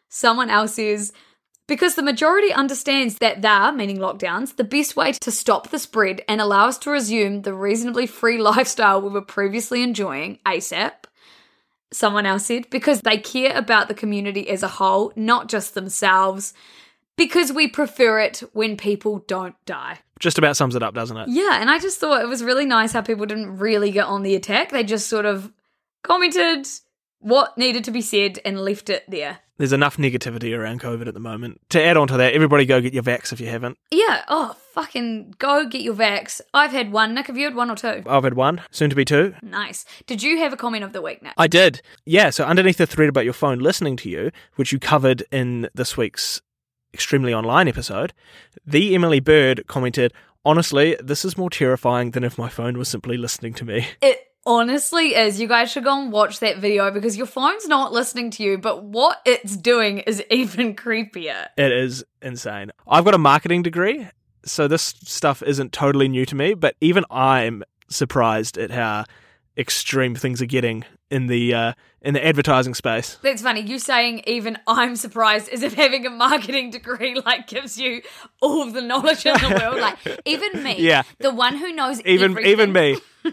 Someone 0.08 0.50
else 0.50 0.74
says, 0.74 1.12
because 1.66 1.94
the 1.94 2.02
majority 2.02 2.52
understands 2.52 3.18
that 3.18 3.42
they're, 3.42 3.72
meaning 3.72 3.98
lockdowns, 3.98 4.56
the 4.56 4.64
best 4.64 4.96
way 4.96 5.12
to 5.12 5.30
stop 5.30 5.70
the 5.70 5.78
spread 5.78 6.20
and 6.28 6.40
allow 6.40 6.66
us 6.66 6.78
to 6.78 6.90
resume 6.90 7.42
the 7.42 7.54
reasonably 7.54 8.06
free 8.06 8.38
lifestyle 8.42 9.00
we 9.00 9.08
were 9.08 9.22
previously 9.22 9.82
enjoying 9.82 10.40
ASAP. 10.44 10.92
Someone 11.92 12.26
else 12.26 12.46
said, 12.46 12.68
because 12.70 13.02
they 13.02 13.18
care 13.18 13.56
about 13.56 13.88
the 13.88 13.94
community 13.94 14.48
as 14.48 14.62
a 14.62 14.68
whole, 14.68 15.12
not 15.16 15.48
just 15.48 15.74
themselves, 15.74 16.54
because 17.16 17.52
we 17.52 17.68
prefer 17.68 18.18
it 18.20 18.42
when 18.52 18.76
people 18.76 19.24
don't 19.26 19.54
die. 19.64 19.98
Just 20.20 20.38
about 20.38 20.56
sums 20.56 20.76
it 20.76 20.82
up, 20.82 20.94
doesn't 20.94 21.16
it? 21.16 21.28
Yeah, 21.30 21.60
and 21.60 21.70
I 21.70 21.78
just 21.78 21.98
thought 21.98 22.22
it 22.22 22.28
was 22.28 22.44
really 22.44 22.66
nice 22.66 22.92
how 22.92 23.00
people 23.00 23.26
didn't 23.26 23.58
really 23.58 23.90
get 23.90 24.04
on 24.04 24.22
the 24.22 24.34
attack. 24.34 24.70
They 24.70 24.84
just 24.84 25.08
sort 25.08 25.24
of 25.24 25.50
commented 26.04 26.68
what 27.20 27.56
needed 27.58 27.84
to 27.84 27.90
be 27.90 28.02
said 28.02 28.38
and 28.44 28.60
left 28.60 28.90
it 28.90 29.04
there. 29.08 29.38
There's 29.58 29.74
enough 29.74 29.98
negativity 29.98 30.56
around 30.56 30.80
COVID 30.80 31.06
at 31.06 31.12
the 31.12 31.20
moment. 31.20 31.60
To 31.70 31.82
add 31.82 31.98
on 31.98 32.08
to 32.08 32.16
that, 32.16 32.32
everybody 32.32 32.64
go 32.64 32.80
get 32.80 32.94
your 32.94 33.02
vax 33.02 33.30
if 33.30 33.40
you 33.40 33.48
haven't. 33.48 33.76
Yeah, 33.90 34.22
oh, 34.28 34.56
fucking 34.72 35.34
go 35.38 35.66
get 35.66 35.82
your 35.82 35.94
vax. 35.94 36.40
I've 36.54 36.70
had 36.70 36.92
one. 36.92 37.14
Nick, 37.14 37.26
have 37.26 37.36
you 37.36 37.44
had 37.44 37.54
one 37.54 37.70
or 37.70 37.76
two? 37.76 38.02
I've 38.06 38.24
had 38.24 38.34
one, 38.34 38.62
soon 38.70 38.88
to 38.88 38.96
be 38.96 39.04
two. 39.04 39.34
Nice. 39.42 39.84
Did 40.06 40.22
you 40.22 40.38
have 40.38 40.54
a 40.54 40.56
comment 40.56 40.82
of 40.82 40.94
the 40.94 41.02
week, 41.02 41.22
Nick? 41.22 41.34
I 41.36 41.46
did. 41.46 41.82
Yeah, 42.06 42.30
so 42.30 42.44
underneath 42.44 42.78
the 42.78 42.86
thread 42.86 43.10
about 43.10 43.24
your 43.24 43.34
phone 43.34 43.58
listening 43.58 43.96
to 43.98 44.08
you, 44.08 44.30
which 44.56 44.72
you 44.72 44.78
covered 44.78 45.24
in 45.30 45.68
this 45.74 45.94
week's 45.94 46.40
Extremely 46.92 47.32
Online 47.32 47.68
episode, 47.68 48.12
the 48.66 48.94
Emily 48.94 49.20
Bird 49.20 49.66
commented, 49.66 50.12
Honestly, 50.44 50.96
this 51.02 51.24
is 51.24 51.36
more 51.36 51.50
terrifying 51.50 52.12
than 52.12 52.24
if 52.24 52.38
my 52.38 52.48
phone 52.48 52.78
was 52.78 52.88
simply 52.88 53.16
listening 53.16 53.54
to 53.54 53.64
me. 53.64 53.86
It 54.02 54.18
honestly 54.46 55.14
is. 55.14 55.38
You 55.38 55.46
guys 55.46 55.70
should 55.70 55.84
go 55.84 56.00
and 56.00 56.10
watch 56.10 56.40
that 56.40 56.58
video 56.58 56.90
because 56.90 57.16
your 57.16 57.26
phone's 57.26 57.68
not 57.68 57.92
listening 57.92 58.30
to 58.32 58.42
you, 58.42 58.56
but 58.56 58.82
what 58.82 59.20
it's 59.26 59.54
doing 59.56 59.98
is 59.98 60.22
even 60.30 60.74
creepier. 60.74 61.48
It 61.58 61.72
is 61.72 62.04
insane. 62.22 62.70
I've 62.88 63.04
got 63.04 63.14
a 63.14 63.18
marketing 63.18 63.62
degree, 63.62 64.08
so 64.44 64.66
this 64.66 64.82
stuff 64.82 65.42
isn't 65.42 65.72
totally 65.72 66.08
new 66.08 66.24
to 66.24 66.34
me, 66.34 66.54
but 66.54 66.74
even 66.80 67.04
I'm 67.10 67.62
surprised 67.90 68.56
at 68.56 68.70
how 68.70 69.04
extreme 69.60 70.14
things 70.14 70.40
are 70.40 70.46
getting 70.46 70.84
in 71.10 71.26
the 71.26 71.52
uh, 71.54 71.72
in 72.02 72.14
the 72.14 72.24
advertising 72.26 72.72
space. 72.74 73.18
That's 73.22 73.42
funny. 73.42 73.60
You 73.60 73.78
saying 73.78 74.22
even 74.26 74.58
I'm 74.66 74.96
surprised 74.96 75.48
as 75.50 75.62
if 75.62 75.74
having 75.74 76.06
a 76.06 76.10
marketing 76.10 76.70
degree 76.70 77.20
like 77.26 77.46
gives 77.46 77.78
you 77.78 78.02
all 78.40 78.62
of 78.66 78.72
the 78.72 78.80
knowledge 78.80 79.26
in 79.26 79.34
the 79.34 79.58
world. 79.60 79.78
Like 79.80 79.98
even 80.24 80.62
me, 80.62 80.76
Yeah. 80.78 81.02
the 81.18 81.32
one 81.34 81.56
who 81.56 81.72
knows 81.72 82.00
Even 82.02 82.30
everything. 82.32 82.50
even 82.52 82.72
me. 82.72 82.96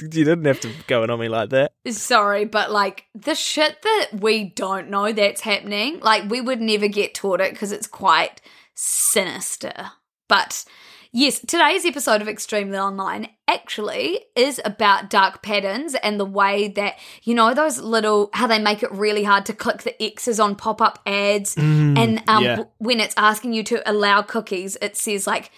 you 0.00 0.08
didn't 0.08 0.46
have 0.46 0.60
to 0.60 0.70
go 0.86 1.02
in 1.04 1.10
on 1.10 1.20
me 1.20 1.28
like 1.28 1.50
that. 1.50 1.72
Sorry, 1.90 2.46
but 2.46 2.70
like 2.70 3.04
the 3.14 3.34
shit 3.34 3.82
that 3.82 4.06
we 4.20 4.44
don't 4.44 4.88
know 4.88 5.12
that's 5.12 5.42
happening, 5.42 6.00
like 6.00 6.30
we 6.30 6.40
would 6.40 6.60
never 6.62 6.88
get 6.88 7.14
taught 7.14 7.40
it 7.42 7.52
because 7.52 7.72
it's 7.72 7.86
quite 7.86 8.40
sinister. 8.74 9.90
But 10.28 10.64
yes, 11.12 11.40
today's 11.40 11.84
episode 11.84 12.22
of 12.22 12.28
Extremely 12.28 12.78
Online 12.78 13.28
actually 13.46 14.20
is 14.36 14.60
about 14.64 15.10
dark 15.10 15.42
patterns 15.42 15.94
and 15.94 16.18
the 16.18 16.24
way 16.24 16.68
that, 16.68 16.98
you 17.22 17.34
know, 17.34 17.54
those 17.54 17.78
little, 17.78 18.30
how 18.32 18.46
they 18.46 18.58
make 18.58 18.82
it 18.82 18.92
really 18.92 19.24
hard 19.24 19.46
to 19.46 19.52
click 19.52 19.82
the 19.82 20.02
X's 20.02 20.38
on 20.38 20.56
pop 20.56 20.80
up 20.80 21.00
ads. 21.06 21.56
and 21.56 22.22
um, 22.28 22.44
yeah. 22.44 22.64
when 22.78 23.00
it's 23.00 23.14
asking 23.16 23.52
you 23.52 23.62
to 23.64 23.90
allow 23.90 24.22
cookies, 24.22 24.76
it 24.82 24.96
says 24.96 25.26
like, 25.26 25.50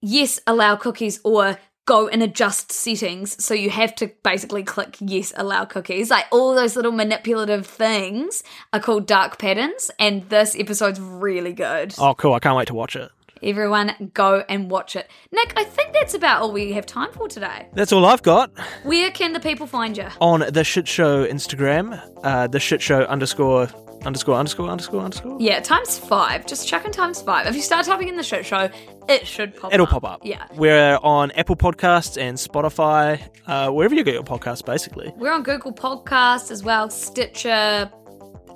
yes, 0.00 0.40
allow 0.46 0.76
cookies 0.76 1.20
or 1.24 1.58
go 1.88 2.06
and 2.06 2.22
adjust 2.22 2.70
settings. 2.70 3.42
So 3.42 3.54
you 3.54 3.70
have 3.70 3.94
to 3.96 4.08
basically 4.22 4.62
click 4.62 4.98
yes, 5.00 5.32
allow 5.36 5.64
cookies. 5.64 6.10
Like 6.10 6.26
all 6.30 6.54
those 6.54 6.76
little 6.76 6.92
manipulative 6.92 7.66
things 7.66 8.42
are 8.74 8.80
called 8.80 9.06
dark 9.06 9.38
patterns. 9.38 9.90
And 9.98 10.28
this 10.28 10.54
episode's 10.54 11.00
really 11.00 11.54
good. 11.54 11.94
Oh, 11.98 12.14
cool! 12.14 12.34
I 12.34 12.40
can't 12.40 12.56
wait 12.56 12.68
to 12.68 12.74
watch 12.74 12.94
it. 12.94 13.10
Everyone, 13.42 14.10
go 14.14 14.42
and 14.48 14.70
watch 14.70 14.96
it. 14.96 15.08
Nick, 15.32 15.52
I 15.56 15.64
think 15.64 15.92
that's 15.92 16.14
about 16.14 16.42
all 16.42 16.52
we 16.52 16.72
have 16.72 16.86
time 16.86 17.12
for 17.12 17.28
today. 17.28 17.68
That's 17.72 17.92
all 17.92 18.04
I've 18.04 18.22
got 18.22 18.50
Where 18.84 19.10
can 19.10 19.32
the 19.32 19.40
people 19.40 19.66
find 19.66 19.96
you? 19.96 20.06
on 20.20 20.44
the 20.50 20.64
shit 20.64 20.86
show 20.88 21.26
Instagram. 21.26 22.00
Uh, 22.22 22.46
the 22.46 22.60
shit 22.60 22.80
show 22.82 23.02
underscore 23.02 23.68
underscore 24.04 24.36
underscore 24.36 24.68
underscore 24.68 25.00
underscore. 25.00 25.36
Yeah, 25.40 25.58
times 25.60 25.98
five. 25.98 26.46
Just 26.46 26.68
chuck 26.68 26.84
in 26.84 26.92
times 26.92 27.20
five. 27.20 27.46
If 27.48 27.56
you 27.56 27.62
start 27.62 27.84
typing 27.84 28.08
in 28.08 28.16
the 28.16 28.22
shit 28.22 28.46
show, 28.46 28.68
it 29.08 29.26
should 29.26 29.54
pop 29.56 29.64
up. 29.66 29.74
It'll 29.74 29.86
up. 29.86 29.90
pop 29.90 30.04
up. 30.04 30.20
Yeah. 30.24 30.46
We're 30.54 30.98
on 31.02 31.32
Apple 31.32 31.56
Podcasts 31.56 32.16
and 32.20 32.36
Spotify, 32.38 33.20
uh, 33.46 33.70
wherever 33.70 33.94
you 33.94 34.04
get 34.04 34.14
your 34.14 34.22
podcasts, 34.22 34.64
basically. 34.64 35.12
We're 35.16 35.32
on 35.32 35.42
Google 35.42 35.72
Podcasts 35.72 36.50
as 36.52 36.62
well, 36.62 36.88
Stitcher, 36.90 37.90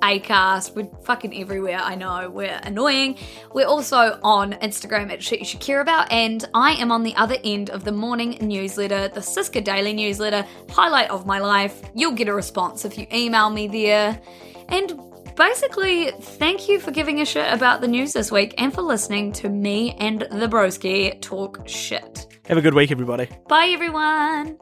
Acast. 0.02 0.74
We're 0.74 0.90
fucking 1.04 1.40
everywhere. 1.40 1.78
I 1.80 1.94
know 1.94 2.28
we're 2.28 2.60
annoying. 2.62 3.18
We're 3.54 3.66
also 3.66 4.18
on 4.22 4.52
Instagram 4.54 5.10
at 5.10 5.22
shit 5.22 5.38
you 5.38 5.44
should 5.44 5.60
care 5.60 5.80
about, 5.80 6.10
and 6.12 6.44
I 6.54 6.72
am 6.72 6.92
on 6.92 7.02
the 7.02 7.14
other 7.16 7.36
end 7.44 7.70
of 7.70 7.84
the 7.84 7.92
morning 7.92 8.36
newsletter, 8.40 9.08
the 9.08 9.20
Siska 9.20 9.62
Daily 9.64 9.92
newsletter, 9.92 10.46
highlight 10.68 11.10
of 11.10 11.24
my 11.24 11.38
life. 11.38 11.80
You'll 11.94 12.12
get 12.12 12.28
a 12.28 12.34
response 12.34 12.84
if 12.84 12.98
you 12.98 13.06
email 13.12 13.48
me 13.50 13.68
there, 13.68 14.20
and. 14.68 15.00
Basically, 15.34 16.10
thank 16.10 16.68
you 16.68 16.78
for 16.78 16.90
giving 16.90 17.22
a 17.22 17.24
shit 17.24 17.50
about 17.50 17.80
the 17.80 17.88
news 17.88 18.12
this 18.12 18.30
week 18.30 18.54
and 18.58 18.70
for 18.72 18.82
listening 18.82 19.32
to 19.32 19.48
me 19.48 19.92
and 19.92 20.20
the 20.20 20.46
broski 20.46 21.18
talk 21.22 21.66
shit. 21.66 22.26
Have 22.48 22.58
a 22.58 22.60
good 22.60 22.74
week, 22.74 22.90
everybody. 22.92 23.30
Bye, 23.48 23.70
everyone. 23.72 24.58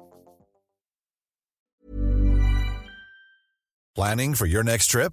Planning 3.96 4.34
for 4.34 4.46
your 4.46 4.62
next 4.62 4.86
trip? 4.86 5.12